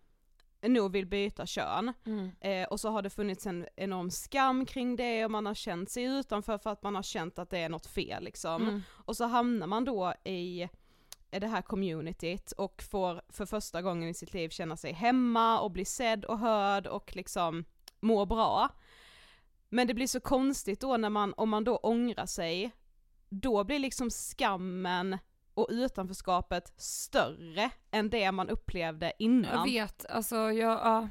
[0.61, 1.93] nog vill byta kön.
[2.05, 2.31] Mm.
[2.41, 5.89] Eh, och så har det funnits en enorm skam kring det och man har känt
[5.89, 8.61] sig utanför för att man har känt att det är något fel liksom.
[8.61, 8.81] Mm.
[8.89, 10.69] Och så hamnar man då i
[11.31, 15.59] i det här communityt och får för första gången i sitt liv känna sig hemma
[15.59, 17.65] och bli sedd och hörd och liksom
[17.99, 18.69] må bra.
[19.69, 22.71] Men det blir så konstigt då när man, om man då ångrar sig,
[23.29, 25.17] då blir liksom skammen
[25.53, 29.53] och utanförskapet större än det man upplevde innan.
[29.53, 31.09] Jag vet, alltså jag, ja,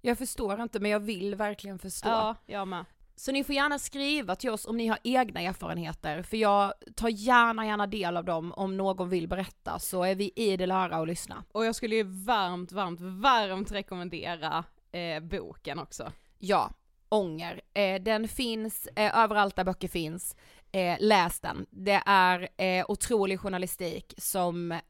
[0.00, 2.08] jag förstår inte men jag vill verkligen förstå.
[2.08, 2.84] Ja, jag med.
[3.18, 7.08] Så ni får gärna skriva till oss om ni har egna erfarenheter, för jag tar
[7.08, 11.06] gärna, gärna del av dem om någon vill berätta, så är vi idel öra och
[11.06, 11.44] lyssna.
[11.52, 16.12] Och jag skulle ju varmt, varmt, varmt rekommendera eh, boken också.
[16.38, 16.70] Ja,
[17.08, 17.60] ånger.
[17.74, 20.36] Eh, den finns eh, överallt där böcker finns.
[20.72, 21.66] Eh, läs den.
[21.70, 24.80] Det är eh, otrolig journalistik som eh,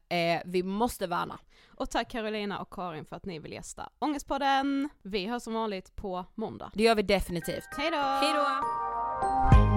[0.45, 1.39] vi måste värna.
[1.77, 4.89] Och tack Carolina och Karin för att ni vill gästa Ångestpodden.
[5.01, 6.71] Vi hörs som vanligt på måndag.
[6.73, 7.67] Det gör vi definitivt.
[7.77, 7.97] Hej då!
[7.97, 9.76] Hej då!